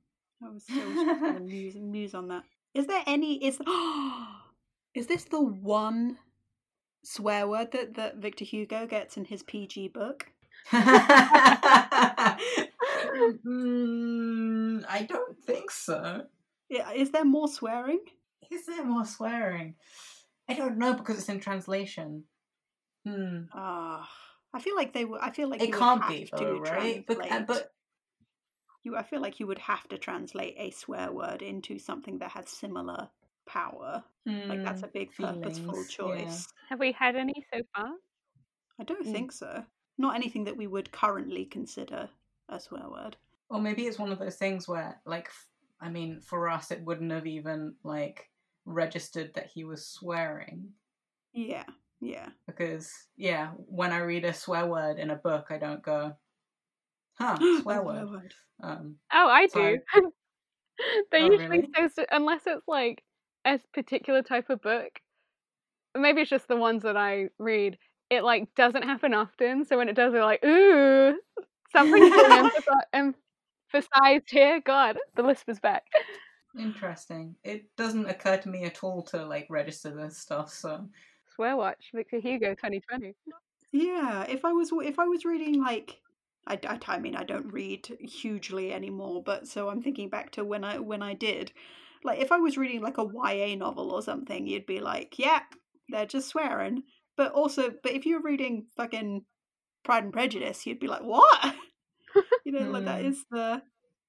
i 0.44 0.48
was, 0.48 0.64
I 0.70 0.84
was 0.86 0.94
just 0.94 1.20
gonna 1.20 1.40
muse, 1.44 1.76
muse 1.76 2.14
on 2.14 2.28
that 2.28 2.44
is 2.74 2.86
there 2.86 3.02
any 3.06 3.44
is 3.44 3.58
is 4.94 5.06
this 5.06 5.24
the 5.24 5.40
one 5.40 6.18
swear 7.02 7.46
word 7.46 7.72
that, 7.72 7.94
that 7.94 8.16
victor 8.16 8.44
hugo 8.44 8.86
gets 8.86 9.16
in 9.16 9.24
his 9.24 9.42
pg 9.42 9.88
book 9.88 10.26
mm, 10.72 10.82
I 14.88 15.02
don't 15.06 15.38
think 15.44 15.70
so. 15.70 16.24
Yeah, 16.68 16.90
is 16.92 17.10
there 17.10 17.24
more 17.24 17.48
swearing 17.48 18.04
Is 18.50 18.64
there 18.66 18.84
more 18.84 19.04
swearing? 19.04 19.76
I 20.48 20.54
don't 20.54 20.78
know 20.78 20.94
because 20.94 21.18
it's 21.18 21.28
in 21.28 21.40
translation. 21.40 22.28
Hmm. 23.04 23.44
Ah, 23.52 24.10
I 24.52 24.60
feel 24.60 24.76
like 24.76 24.92
they 24.92 25.04
would. 25.06 25.20
I 25.22 25.30
feel 25.30 25.48
like 25.48 25.66
It 25.66 25.68
you 25.68 25.74
would 25.74 25.86
can't 25.86 26.06
have 26.06 26.16
be 26.16 26.30
to 26.36 26.60
though, 26.60 26.60
right? 26.60 27.04
But, 27.06 27.28
uh, 27.28 27.40
translate- 27.42 27.46
but 27.46 27.74
you. 28.82 28.96
I 28.96 29.02
feel 29.02 29.20
like 29.20 29.40
you 29.40 29.46
would 29.48 29.58
have 29.58 29.88
to 29.88 29.98
translate 29.98 30.54
a 30.58 30.70
swear 30.70 31.10
word 31.12 31.42
into 31.42 31.78
something 31.78 32.18
that 32.18 32.32
has 32.32 32.48
similar 32.48 33.10
power. 33.46 34.04
Like 34.48 34.62
that's 34.62 34.82
hmm, 34.82 34.84
a 34.84 34.88
big 34.88 35.12
purposeful 35.18 35.84
feelings, 35.92 35.96
yeah. 35.98 36.42
choice. 36.44 36.52
Have 36.68 36.78
we 36.80 36.92
had 36.92 37.16
any 37.16 37.44
so 37.52 37.62
far? 37.74 37.94
I 38.78 38.84
don't 38.84 39.04
Mm. 39.04 39.04
think 39.08 39.32
so. 39.32 39.66
Not 39.98 40.14
anything 40.14 40.44
that 40.44 40.56
we 40.56 40.68
would 40.68 40.92
currently 40.92 41.44
consider 41.44 42.10
a 42.48 42.60
swear 42.60 42.88
word. 42.88 43.16
Or 43.48 43.60
maybe 43.60 43.86
it's 43.86 43.98
one 43.98 44.12
of 44.12 44.18
those 44.18 44.36
things 44.36 44.66
where, 44.68 45.00
like, 45.06 45.28
f- 45.28 45.48
I 45.84 45.90
mean, 45.90 46.20
for 46.20 46.48
us, 46.48 46.70
it 46.70 46.82
wouldn't 46.82 47.12
have 47.12 47.26
even 47.26 47.74
like 47.84 48.30
registered 48.64 49.34
that 49.34 49.48
he 49.52 49.64
was 49.64 49.86
swearing 49.86 50.70
Yeah, 51.34 51.64
yeah. 52.00 52.30
because, 52.46 52.90
yeah, 53.16 53.50
when 53.56 53.92
I 53.92 53.98
read 53.98 54.24
a 54.24 54.32
swear 54.32 54.66
word 54.66 54.98
in 54.98 55.10
a 55.10 55.16
book, 55.16 55.46
I 55.50 55.58
don't 55.58 55.82
go, 55.82 56.16
"Huh, 57.18 57.36
swear 57.62 57.82
word." 57.82 58.32
Um, 58.62 58.96
Oh, 59.12 59.28
I 59.28 59.46
So- 59.48 59.76
do. 59.76 59.80
they 61.12 61.22
Oh, 61.22 61.30
usually 61.30 61.48
really? 61.60 61.68
so, 61.76 61.88
so 61.88 62.06
unless 62.10 62.46
it's 62.46 62.66
like 62.66 63.04
a 63.46 63.60
particular 63.74 64.22
type 64.22 64.48
of 64.50 64.62
book. 64.62 65.00
Maybe 65.96 66.22
it's 66.22 66.30
just 66.30 66.48
the 66.48 66.56
ones 66.56 66.82
that 66.82 66.96
I 66.96 67.28
read. 67.38 67.78
It 68.10 68.24
like 68.24 68.52
doesn't 68.56 68.82
happen 68.84 69.14
often, 69.14 69.64
so 69.64 69.76
when 69.76 69.88
it 69.88 69.94
does, 69.96 70.12
they're 70.12 70.24
like, 70.24 70.44
"Ooh, 70.44 71.20
something's 71.72 72.10
being 72.10 72.24
emphasi- 72.30 72.82
emphasized 73.74 74.30
here." 74.30 74.60
God, 74.60 74.98
the 75.16 75.22
lisp 75.22 75.48
is 75.48 75.60
back. 75.60 75.84
Interesting. 76.58 77.34
It 77.42 77.74
doesn't 77.76 78.06
occur 78.06 78.36
to 78.38 78.48
me 78.48 78.64
at 78.64 78.84
all 78.84 79.02
to 79.04 79.24
like 79.24 79.46
register 79.50 79.90
this 79.90 80.18
stuff. 80.18 80.50
So 80.50 80.88
Swear 81.34 81.56
watch, 81.56 81.90
Victor 81.92 82.20
Hugo, 82.20 82.50
2020. 82.50 83.14
Yeah, 83.72 84.24
if 84.28 84.44
I 84.44 84.52
was 84.52 84.70
if 84.84 84.98
I 84.98 85.06
was 85.06 85.24
reading 85.24 85.60
like 85.60 86.00
I, 86.46 86.58
I, 86.66 86.78
I 86.86 86.98
mean 87.00 87.16
I 87.16 87.24
don't 87.24 87.52
read 87.52 87.88
hugely 88.00 88.72
anymore, 88.72 89.22
but 89.22 89.48
so 89.48 89.68
I'm 89.68 89.82
thinking 89.82 90.08
back 90.08 90.30
to 90.32 90.44
when 90.44 90.62
I 90.62 90.78
when 90.78 91.02
I 91.02 91.14
did. 91.14 91.52
Like 92.04 92.20
if 92.20 92.30
I 92.30 92.38
was 92.38 92.56
reading 92.56 92.82
like 92.82 92.98
a 92.98 93.08
YA 93.12 93.56
novel 93.56 93.90
or 93.90 94.02
something, 94.02 94.46
you'd 94.46 94.66
be 94.66 94.80
like, 94.80 95.18
yeah, 95.18 95.40
they're 95.88 96.06
just 96.06 96.28
swearing. 96.28 96.84
But 97.16 97.32
also, 97.32 97.72
but 97.82 97.92
if 97.92 98.06
you're 98.06 98.22
reading 98.22 98.66
fucking 98.76 99.24
Pride 99.84 100.04
and 100.04 100.12
Prejudice, 100.12 100.66
you'd 100.66 100.80
be 100.80 100.86
like, 100.86 101.02
what? 101.02 101.54
you 102.44 102.52
know, 102.52 102.70
like 102.70 102.84
that 102.84 103.02
Hmm. 103.02 103.10
the. 103.30 103.62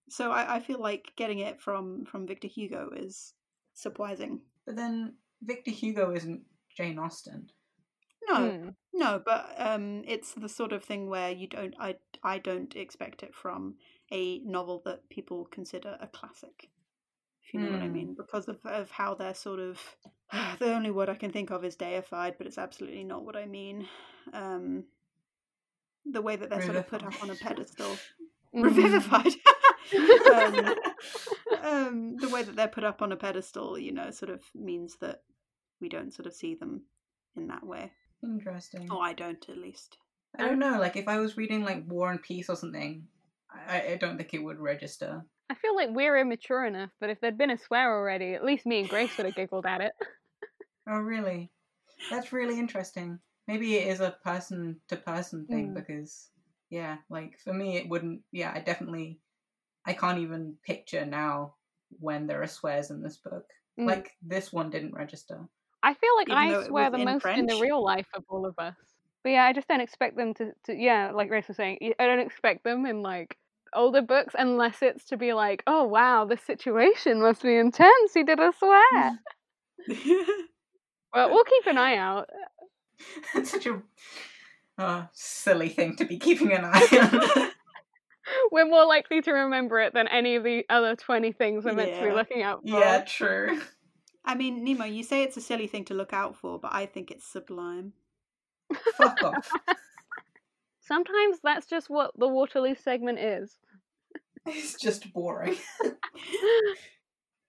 So 0.09 0.31
I, 0.31 0.55
I 0.55 0.59
feel 0.59 0.79
like 0.79 1.13
getting 1.15 1.39
it 1.39 1.61
from 1.61 2.05
from 2.05 2.27
Victor 2.27 2.47
Hugo 2.47 2.91
is 2.95 3.33
surprising. 3.73 4.41
But 4.65 4.75
then 4.75 5.17
Victor 5.41 5.71
Hugo 5.71 6.11
isn't 6.11 6.45
Jane 6.75 6.99
Austen. 6.99 7.51
No, 8.27 8.53
Hmm. 8.53 8.69
No, 8.93 9.19
but 9.23 9.53
um, 9.57 10.03
it's 10.05 10.33
the 10.33 10.49
sort 10.49 10.71
of 10.73 10.83
thing 10.83 11.07
where 11.09 11.31
you 11.31 11.47
don't. 11.47 11.75
I 11.79 11.97
I 12.23 12.39
don't 12.39 12.75
expect 12.75 13.23
it 13.23 13.33
from 13.35 13.75
a 14.11 14.39
novel 14.39 14.81
that 14.85 15.09
people 15.09 15.45
consider 15.45 15.97
a 15.99 16.07
classic. 16.07 16.69
If 17.43 17.53
you 17.53 17.59
know 17.59 17.71
what 17.71 17.81
I 17.81 17.87
Hmm. 17.87 17.89
mean, 17.89 18.15
because 18.15 18.47
of 18.47 18.65
of 18.65 18.91
how 18.91 19.15
they're 19.15 19.35
sort 19.35 19.59
of. 19.59 19.79
The 20.59 20.73
only 20.73 20.91
word 20.91 21.09
I 21.09 21.15
can 21.15 21.31
think 21.31 21.51
of 21.51 21.63
is 21.65 21.75
deified, 21.75 22.37
but 22.37 22.47
it's 22.47 22.57
absolutely 22.57 23.03
not 23.03 23.23
what 23.25 23.35
I 23.35 23.45
mean. 23.45 23.87
Um, 24.33 24.85
the 26.11 26.21
way 26.21 26.35
that 26.35 26.49
they're 26.49 26.61
sort 26.61 26.77
of 26.77 26.87
put 26.87 27.03
up 27.03 27.21
on 27.21 27.29
a 27.29 27.35
pedestal, 27.35 27.97
Mhm. 28.55 28.63
revivified. 28.63 29.33
um, 30.33 30.75
um, 31.63 32.17
the 32.19 32.29
way 32.29 32.43
that 32.43 32.55
they're 32.55 32.67
put 32.67 32.83
up 32.83 33.01
on 33.01 33.11
a 33.11 33.15
pedestal, 33.17 33.77
you 33.77 33.91
know, 33.91 34.11
sort 34.11 34.29
of 34.31 34.41
means 34.53 34.97
that 35.01 35.23
we 35.81 35.89
don't 35.89 36.13
sort 36.13 36.25
of 36.25 36.33
see 36.33 36.55
them 36.55 36.83
in 37.35 37.47
that 37.47 37.65
way. 37.65 37.91
Interesting. 38.23 38.87
Oh, 38.89 38.99
I 38.99 39.13
don't, 39.13 39.43
at 39.49 39.57
least. 39.57 39.97
I 40.37 40.43
don't 40.47 40.59
know. 40.59 40.79
Like 40.79 40.95
if 40.95 41.07
I 41.07 41.19
was 41.19 41.37
reading 41.37 41.63
like 41.63 41.83
War 41.87 42.11
and 42.11 42.21
Peace 42.21 42.49
or 42.49 42.55
something, 42.55 43.07
I, 43.51 43.93
I 43.93 43.97
don't 43.97 44.17
think 44.17 44.33
it 44.33 44.43
would 44.43 44.59
register. 44.59 45.23
I 45.49 45.55
feel 45.55 45.75
like 45.75 45.89
we're 45.91 46.17
immature 46.17 46.65
enough, 46.65 46.89
but 46.99 47.09
if 47.09 47.21
there'd 47.21 47.37
been 47.37 47.51
a 47.51 47.57
swear 47.57 47.95
already, 47.95 48.33
at 48.33 48.43
least 48.43 48.65
me 48.65 48.79
and 48.79 48.89
Grace 48.89 49.15
would 49.17 49.27
have 49.27 49.35
giggled 49.35 49.65
at 49.65 49.81
it. 49.81 49.93
Oh, 50.89 50.97
really? 50.99 51.51
That's 52.09 52.33
really 52.33 52.59
interesting. 52.59 53.19
Maybe 53.47 53.75
it 53.75 53.87
is 53.87 53.99
a 53.99 54.17
person 54.23 54.81
to 54.87 54.95
person 54.97 55.45
thing 55.45 55.69
Mm. 55.69 55.75
because, 55.75 56.29
yeah, 56.69 56.97
like 57.09 57.39
for 57.39 57.53
me, 57.53 57.77
it 57.77 57.87
wouldn't. 57.87 58.21
Yeah, 58.31 58.51
I 58.53 58.59
definitely, 58.59 59.19
I 59.85 59.93
can't 59.93 60.19
even 60.19 60.57
picture 60.63 61.05
now 61.05 61.55
when 61.99 62.27
there 62.27 62.41
are 62.41 62.47
swears 62.47 62.89
in 62.89 63.01
this 63.01 63.17
book. 63.17 63.45
Mm. 63.79 63.87
Like 63.87 64.11
this 64.21 64.51
one 64.51 64.69
didn't 64.69 64.93
register. 64.95 65.47
I 65.83 65.93
feel 65.93 66.15
like 66.15 66.29
Even 66.29 66.37
I 66.37 66.63
swear 66.67 66.89
the 66.89 66.97
in 66.97 67.05
most 67.05 67.25
in 67.25 67.45
the 67.45 67.59
real 67.61 67.83
life 67.83 68.07
of 68.15 68.23
all 68.29 68.45
of 68.45 68.55
us. 68.57 68.75
But 69.23 69.29
yeah, 69.31 69.45
I 69.45 69.53
just 69.53 69.67
don't 69.67 69.81
expect 69.81 70.17
them 70.17 70.33
to, 70.35 70.51
to 70.65 70.73
yeah, 70.73 71.11
like 71.11 71.29
Grace 71.29 71.47
was 71.47 71.57
saying, 71.57 71.77
I 71.99 72.05
don't 72.05 72.19
expect 72.19 72.63
them 72.63 72.85
in 72.85 73.01
like 73.01 73.37
older 73.73 74.01
books 74.01 74.33
unless 74.37 74.81
it's 74.81 75.05
to 75.05 75.17
be 75.17 75.33
like, 75.33 75.63
oh 75.67 75.83
wow, 75.83 76.25
this 76.25 76.41
situation 76.41 77.21
must 77.21 77.43
be 77.43 77.55
intense. 77.55 78.13
He 78.13 78.23
did 78.23 78.39
a 78.39 78.51
swear. 78.57 79.19
well, 81.13 81.29
we'll 81.29 81.43
keep 81.43 81.67
an 81.67 81.77
eye 81.77 81.97
out. 81.97 82.29
It's 83.35 83.51
such 83.51 83.65
a 83.65 83.81
uh, 84.77 85.05
silly 85.13 85.69
thing 85.69 85.95
to 85.97 86.05
be 86.05 86.17
keeping 86.17 86.51
an 86.51 86.65
eye 86.65 87.29
on. 87.41 87.49
We're 88.51 88.67
more 88.67 88.85
likely 88.85 89.21
to 89.21 89.31
remember 89.31 89.79
it 89.79 89.93
than 89.93 90.07
any 90.07 90.35
of 90.35 90.43
the 90.43 90.65
other 90.69 90.95
20 90.95 91.31
things 91.33 91.63
we're 91.63 91.73
meant 91.73 91.95
to 91.95 92.01
be 92.01 92.11
looking 92.11 92.41
out 92.41 92.61
for. 92.63 92.79
yeah, 92.79 93.01
true. 93.01 93.61
I 94.25 94.33
mean, 94.33 94.63
Nemo, 94.63 94.85
you 94.85 95.03
say 95.03 95.21
it's 95.21 95.37
a 95.37 95.41
silly 95.41 95.67
thing 95.67 95.85
to 95.85 95.93
look 95.93 96.11
out 96.11 96.35
for, 96.35 96.59
but 96.59 96.73
I 96.73 96.87
think 96.87 97.11
it's 97.11 97.25
sublime. 97.25 97.93
Fuck 98.97 99.21
off. 99.23 99.51
Sometimes 100.79 101.39
that's 101.43 101.67
just 101.67 101.89
what 101.89 102.11
the 102.17 102.27
Waterloo 102.27 102.75
segment 102.75 103.19
is. 103.19 103.57
It's 104.47 104.79
just 104.79 105.11
boring. 105.11 105.55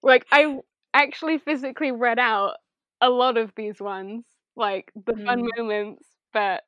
like 0.03 0.25
I 0.33 0.61
actually 0.95 1.37
physically 1.37 1.93
read 1.93 2.19
out 2.19 2.55
a 3.03 3.11
lot 3.11 3.37
of 3.37 3.53
these 3.55 3.83
ones, 3.83 4.25
like 4.57 4.93
the 5.07 5.15
fun 5.25 5.43
Mm. 5.43 5.51
moments, 5.59 6.05
but 6.33 6.65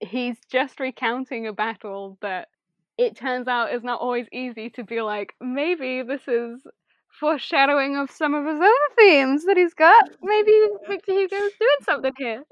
he's 0.00 0.36
just 0.50 0.80
recounting 0.80 1.46
a 1.46 1.52
battle 1.52 2.18
that 2.22 2.48
it 2.98 3.16
turns 3.16 3.48
out 3.48 3.72
is 3.74 3.82
not 3.84 4.00
always 4.00 4.26
easy 4.32 4.70
to 4.70 4.84
be 4.84 5.02
like, 5.02 5.34
maybe 5.40 6.02
this 6.02 6.26
is 6.28 6.66
foreshadowing 7.20 7.96
of 7.96 8.10
some 8.10 8.34
of 8.34 8.44
his 8.46 8.58
other 8.60 8.94
themes 8.98 9.44
that 9.46 9.56
he's 9.56 9.74
got. 9.74 10.04
Maybe 10.22 10.52
Victor 10.88 11.12
Hugo's 11.12 11.52
doing 11.58 11.80
something 11.82 12.12
here. 12.18 12.44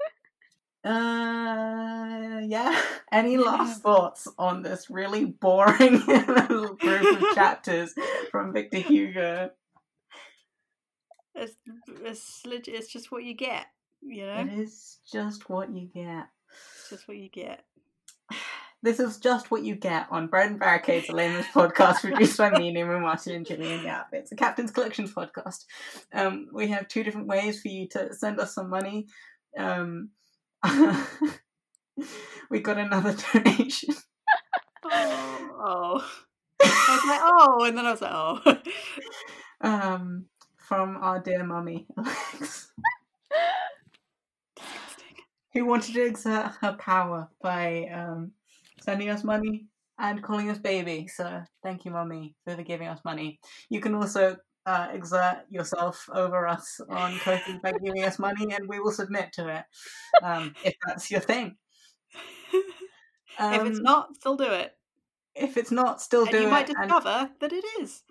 Uh, 0.83 2.41
yeah. 2.47 2.79
Any 3.11 3.37
last 3.37 3.81
thoughts 3.81 4.27
on 4.37 4.61
this 4.61 4.89
really 4.89 5.25
boring 5.25 6.05
little 6.05 6.75
group 6.79 7.21
of 7.21 7.23
chapters 7.35 7.93
from 8.31 8.53
Victor 8.53 8.79
Hugo? 8.79 9.51
It's 11.35 11.55
it's 12.03 12.41
it's 12.45 12.87
just 12.91 13.11
what 13.11 13.23
you 13.23 13.33
get, 13.33 13.65
you 14.05 14.25
know. 14.25 14.41
It 14.41 14.59
is 14.59 14.99
just 15.11 15.49
what 15.49 15.73
you 15.73 15.87
get. 15.93 16.27
It's 16.49 16.89
just 16.89 17.07
what 17.07 17.17
you 17.17 17.29
get. 17.29 17.63
This 18.83 18.99
is 18.99 19.17
just 19.17 19.49
what 19.49 19.63
you 19.63 19.73
get 19.73 20.05
on 20.11 20.27
Bread 20.27 20.51
and 20.51 20.59
Barricades, 20.59 21.09
a 21.09 21.11
layman's 21.11 21.47
podcast 21.47 22.01
produced 22.01 22.37
by 22.37 22.51
me, 22.51 22.71
Nemo 22.71 22.99
Martin, 22.99 23.33
and 23.33 23.43
Gillian 23.43 23.83
Yap. 23.83 24.09
It's 24.11 24.31
a 24.31 24.35
Captain's 24.35 24.69
Collections 24.69 25.11
podcast. 25.11 25.65
Um, 26.13 26.49
we 26.53 26.67
have 26.67 26.87
two 26.87 27.03
different 27.03 27.25
ways 27.25 27.59
for 27.59 27.69
you 27.69 27.87
to 27.93 28.13
send 28.13 28.39
us 28.39 28.53
some 28.53 28.69
money. 28.69 29.07
Um, 29.57 30.09
we 32.51 32.59
got 32.59 32.77
another 32.77 33.15
donation. 33.33 33.95
Oh, 34.91 35.49
oh. 35.59 36.11
I 36.61 36.99
was 36.99 37.09
like, 37.09 37.21
oh, 37.23 37.63
and 37.65 37.77
then 37.77 37.85
I 37.85 37.91
was 37.91 38.01
like, 38.01 38.11
oh. 38.13 38.61
um, 39.61 40.25
from 40.57 40.97
our 40.97 41.19
dear 41.19 41.43
mummy, 41.43 41.87
Alex. 41.97 42.71
who 45.55 45.65
wanted 45.65 45.93
to 45.95 46.05
exert 46.05 46.51
her 46.61 46.73
power 46.73 47.29
by 47.41 47.89
um, 47.93 48.31
sending 48.81 49.09
us 49.09 49.23
money 49.23 49.65
and 49.97 50.21
calling 50.21 50.49
us 50.49 50.59
baby. 50.59 51.07
So 51.07 51.41
thank 51.63 51.85
you, 51.85 51.91
mommy, 51.91 52.35
for 52.45 52.55
giving 52.61 52.87
us 52.89 52.99
money. 53.05 53.39
You 53.69 53.79
can 53.79 53.95
also 53.95 54.35
uh, 54.65 54.89
exert 54.93 55.45
yourself 55.49 56.07
over 56.13 56.45
us 56.47 56.79
on 56.89 57.17
Ko-fi 57.19 57.59
by 57.63 57.71
giving 57.83 58.03
us 58.03 58.19
money, 58.19 58.53
and 58.53 58.67
we 58.67 58.79
will 58.79 58.91
submit 58.91 59.31
to 59.33 59.47
it 59.47 59.63
um, 60.21 60.53
if 60.63 60.73
that's 60.85 61.09
your 61.09 61.21
thing. 61.21 61.55
if 62.53 63.65
it's 63.65 63.77
Um, 63.79 63.83
not, 63.83 64.15
still 64.15 64.35
do 64.35 64.51
it. 64.51 64.75
if 65.35 65.55
it's 65.57 65.71
not, 65.71 66.01
still 66.01 66.23
And 66.23 66.31
do 66.31 66.37
it. 66.37 66.41
you 66.41 66.47
it. 66.47 66.51
might 66.51 66.69
and- 66.69 66.77
discover 66.77 67.29
that 67.39 67.53
it 67.53 67.63
is. 67.79 68.03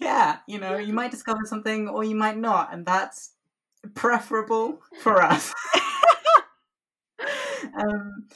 yeah, 0.00 0.38
you 0.46 0.58
know, 0.58 0.76
you 0.76 0.92
might 0.92 1.10
discover 1.10 1.40
something 1.44 1.88
or 1.88 2.04
you 2.04 2.14
might 2.14 2.36
not, 2.38 2.72
and 2.74 2.84
that's 2.84 3.32
preferable 3.94 4.80
for 5.02 5.22
us. 5.22 5.52
um, 7.76 8.28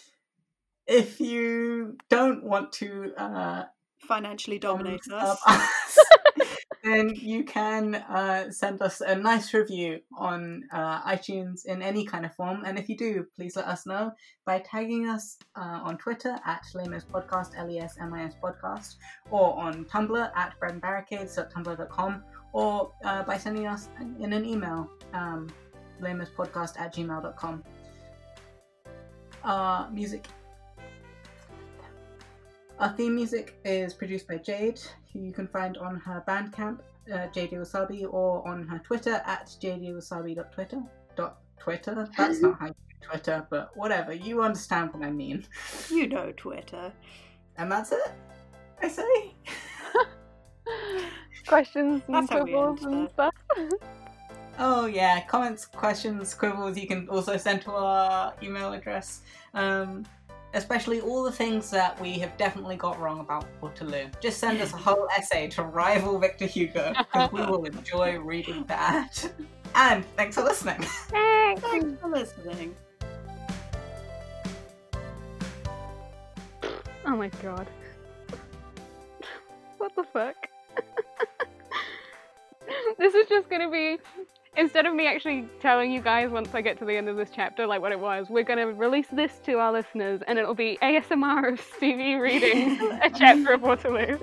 if 0.86 1.20
you 1.20 1.96
don't 2.08 2.44
want 2.44 2.72
to 2.72 3.12
uh, 3.16 3.64
Financially 4.06 4.58
dominate 4.58 5.00
us. 5.12 5.40
us, 5.46 5.98
then 6.84 7.12
you 7.16 7.44
can 7.44 7.96
uh, 7.96 8.50
send 8.50 8.80
us 8.82 9.00
a 9.00 9.16
nice 9.16 9.52
review 9.52 9.98
on 10.16 10.62
uh, 10.72 11.02
iTunes 11.02 11.64
in 11.64 11.82
any 11.82 12.04
kind 12.04 12.24
of 12.24 12.34
form. 12.34 12.62
And 12.64 12.78
if 12.78 12.88
you 12.88 12.96
do, 12.96 13.26
please 13.34 13.56
let 13.56 13.66
us 13.66 13.86
know 13.86 14.12
by 14.44 14.60
tagging 14.60 15.08
us 15.08 15.38
uh, 15.56 15.80
on 15.82 15.98
Twitter 15.98 16.38
at 16.44 16.62
LesMis 16.74 17.04
Podcast, 17.06 17.58
L 17.58 17.70
E 17.70 17.78
S 17.78 17.96
M 18.00 18.14
I 18.14 18.24
S 18.24 18.34
Podcast, 18.40 18.96
or 19.30 19.58
on 19.58 19.86
Tumblr 19.86 20.30
at 20.36 20.54
breadandbarricades.tumblr.com, 20.60 22.22
or 22.52 22.92
uh, 23.04 23.22
by 23.24 23.38
sending 23.38 23.66
us 23.66 23.88
in 24.20 24.32
an 24.32 24.44
email, 24.44 24.88
um, 25.14 25.48
lesmispodcast 26.00 26.78
at 26.78 26.94
gmail.com. 26.94 27.64
Our 29.46 29.88
music 29.90 30.26
our 32.78 32.90
theme 32.90 33.14
music 33.14 33.58
is 33.64 33.94
produced 33.94 34.28
by 34.28 34.36
Jade, 34.36 34.80
who 35.12 35.20
you 35.20 35.32
can 35.32 35.48
find 35.48 35.78
on 35.78 35.96
her 35.96 36.22
Bandcamp, 36.28 36.80
uh, 37.10 37.28
JD 37.34 37.54
Wasabi, 37.54 38.06
or 38.12 38.46
on 38.46 38.66
her 38.68 38.78
Twitter 38.80 39.22
at 39.24 39.46
jdwasabi.twitter. 39.46 40.82
Dot 41.16 41.38
Twitter? 41.58 42.06
That's 42.18 42.42
not 42.42 42.58
how 42.60 42.66
you 42.66 42.74
do 43.00 43.08
Twitter, 43.08 43.46
but 43.48 43.74
whatever. 43.74 44.12
You 44.12 44.42
understand 44.42 44.92
what 44.92 45.02
I 45.02 45.10
mean. 45.10 45.46
You 45.88 46.06
know 46.06 46.32
Twitter. 46.36 46.92
And 47.56 47.72
that's 47.72 47.92
it, 47.92 48.12
I 48.82 48.88
say. 48.88 49.34
questions 51.46 52.02
and 52.08 52.14
That's 52.14 52.30
how 52.30 52.44
we 52.44 52.50
quibbles 52.50 52.82
and 52.82 53.08
stuff. 53.08 53.34
Oh 54.58 54.86
yeah, 54.86 55.20
comments, 55.26 55.66
questions, 55.66 56.34
quibbles. 56.34 56.80
You 56.80 56.86
can 56.86 57.08
also 57.08 57.36
send 57.36 57.62
to 57.62 57.72
our 57.72 58.34
email 58.42 58.72
address. 58.72 59.20
Um, 59.54 60.04
especially 60.54 61.00
all 61.00 61.22
the 61.22 61.32
things 61.32 61.70
that 61.70 62.00
we 62.00 62.14
have 62.14 62.36
definitely 62.38 62.76
got 62.76 62.98
wrong 62.98 63.20
about 63.20 63.44
Waterloo. 63.60 64.06
Just 64.20 64.38
send 64.38 64.60
us 64.60 64.72
a 64.72 64.76
whole 64.76 65.06
essay 65.16 65.48
to 65.48 65.62
rival 65.62 66.18
Victor 66.18 66.46
Hugo 66.46 66.94
because 66.96 67.32
we 67.32 67.40
will 67.42 67.64
enjoy 67.64 68.18
reading 68.18 68.64
that. 68.64 69.30
And 69.74 70.04
thanks 70.16 70.36
for 70.36 70.42
listening. 70.42 70.80
Thanks. 70.82 71.60
Thanks 71.60 72.00
for 72.00 72.08
listening. 72.08 72.74
Oh 77.04 77.16
my 77.16 77.28
god. 77.42 77.66
What 79.76 79.94
the 79.94 80.04
fuck? 80.04 80.48
this 82.98 83.14
is 83.14 83.28
just 83.28 83.50
gonna 83.50 83.70
be 83.70 83.98
instead 84.56 84.86
of 84.86 84.94
me 84.94 85.06
actually 85.06 85.48
telling 85.60 85.90
you 85.90 86.00
guys 86.00 86.30
once 86.30 86.48
I 86.54 86.60
get 86.60 86.78
to 86.78 86.84
the 86.84 86.96
end 86.96 87.08
of 87.08 87.16
this 87.16 87.30
chapter 87.34 87.66
like 87.66 87.80
what 87.80 87.92
it 87.92 88.00
was, 88.00 88.28
we're 88.28 88.44
gonna 88.44 88.66
release 88.72 89.06
this 89.12 89.38
to 89.46 89.54
our 89.58 89.72
listeners 89.72 90.20
and 90.26 90.38
it'll 90.38 90.54
be 90.54 90.78
ASMR 90.82 91.52
of 91.52 91.60
Stevie 91.76 92.14
reading 92.14 92.80
a 93.02 93.10
chapter 93.10 93.52
of 93.54 93.62
Waterloo. 93.62 94.18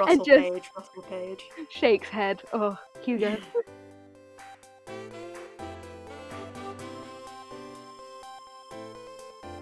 Russell 0.00 0.24
just- 0.24 0.40
Page, 0.40 0.70
Russell 0.76 1.02
Page. 1.02 1.44
Shakes 1.70 2.08
head. 2.08 2.42
Oh, 2.52 2.78
Hugo. 3.02 3.36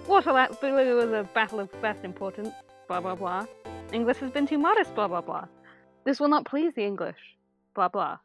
Waterloo 0.06 0.96
was 0.96 1.12
a 1.12 1.28
battle 1.34 1.60
of 1.60 1.70
vast 1.80 2.04
importance, 2.04 2.50
blah 2.88 3.00
blah 3.00 3.14
blah. 3.14 3.46
English 3.92 4.18
has 4.18 4.30
been 4.30 4.46
too 4.46 4.58
modest, 4.58 4.94
blah 4.94 5.08
blah 5.08 5.20
blah. 5.20 5.46
This 6.04 6.18
will 6.20 6.28
not 6.28 6.44
please 6.44 6.74
the 6.74 6.84
English, 6.84 7.16
blah 7.74 7.88
blah. 7.88 8.18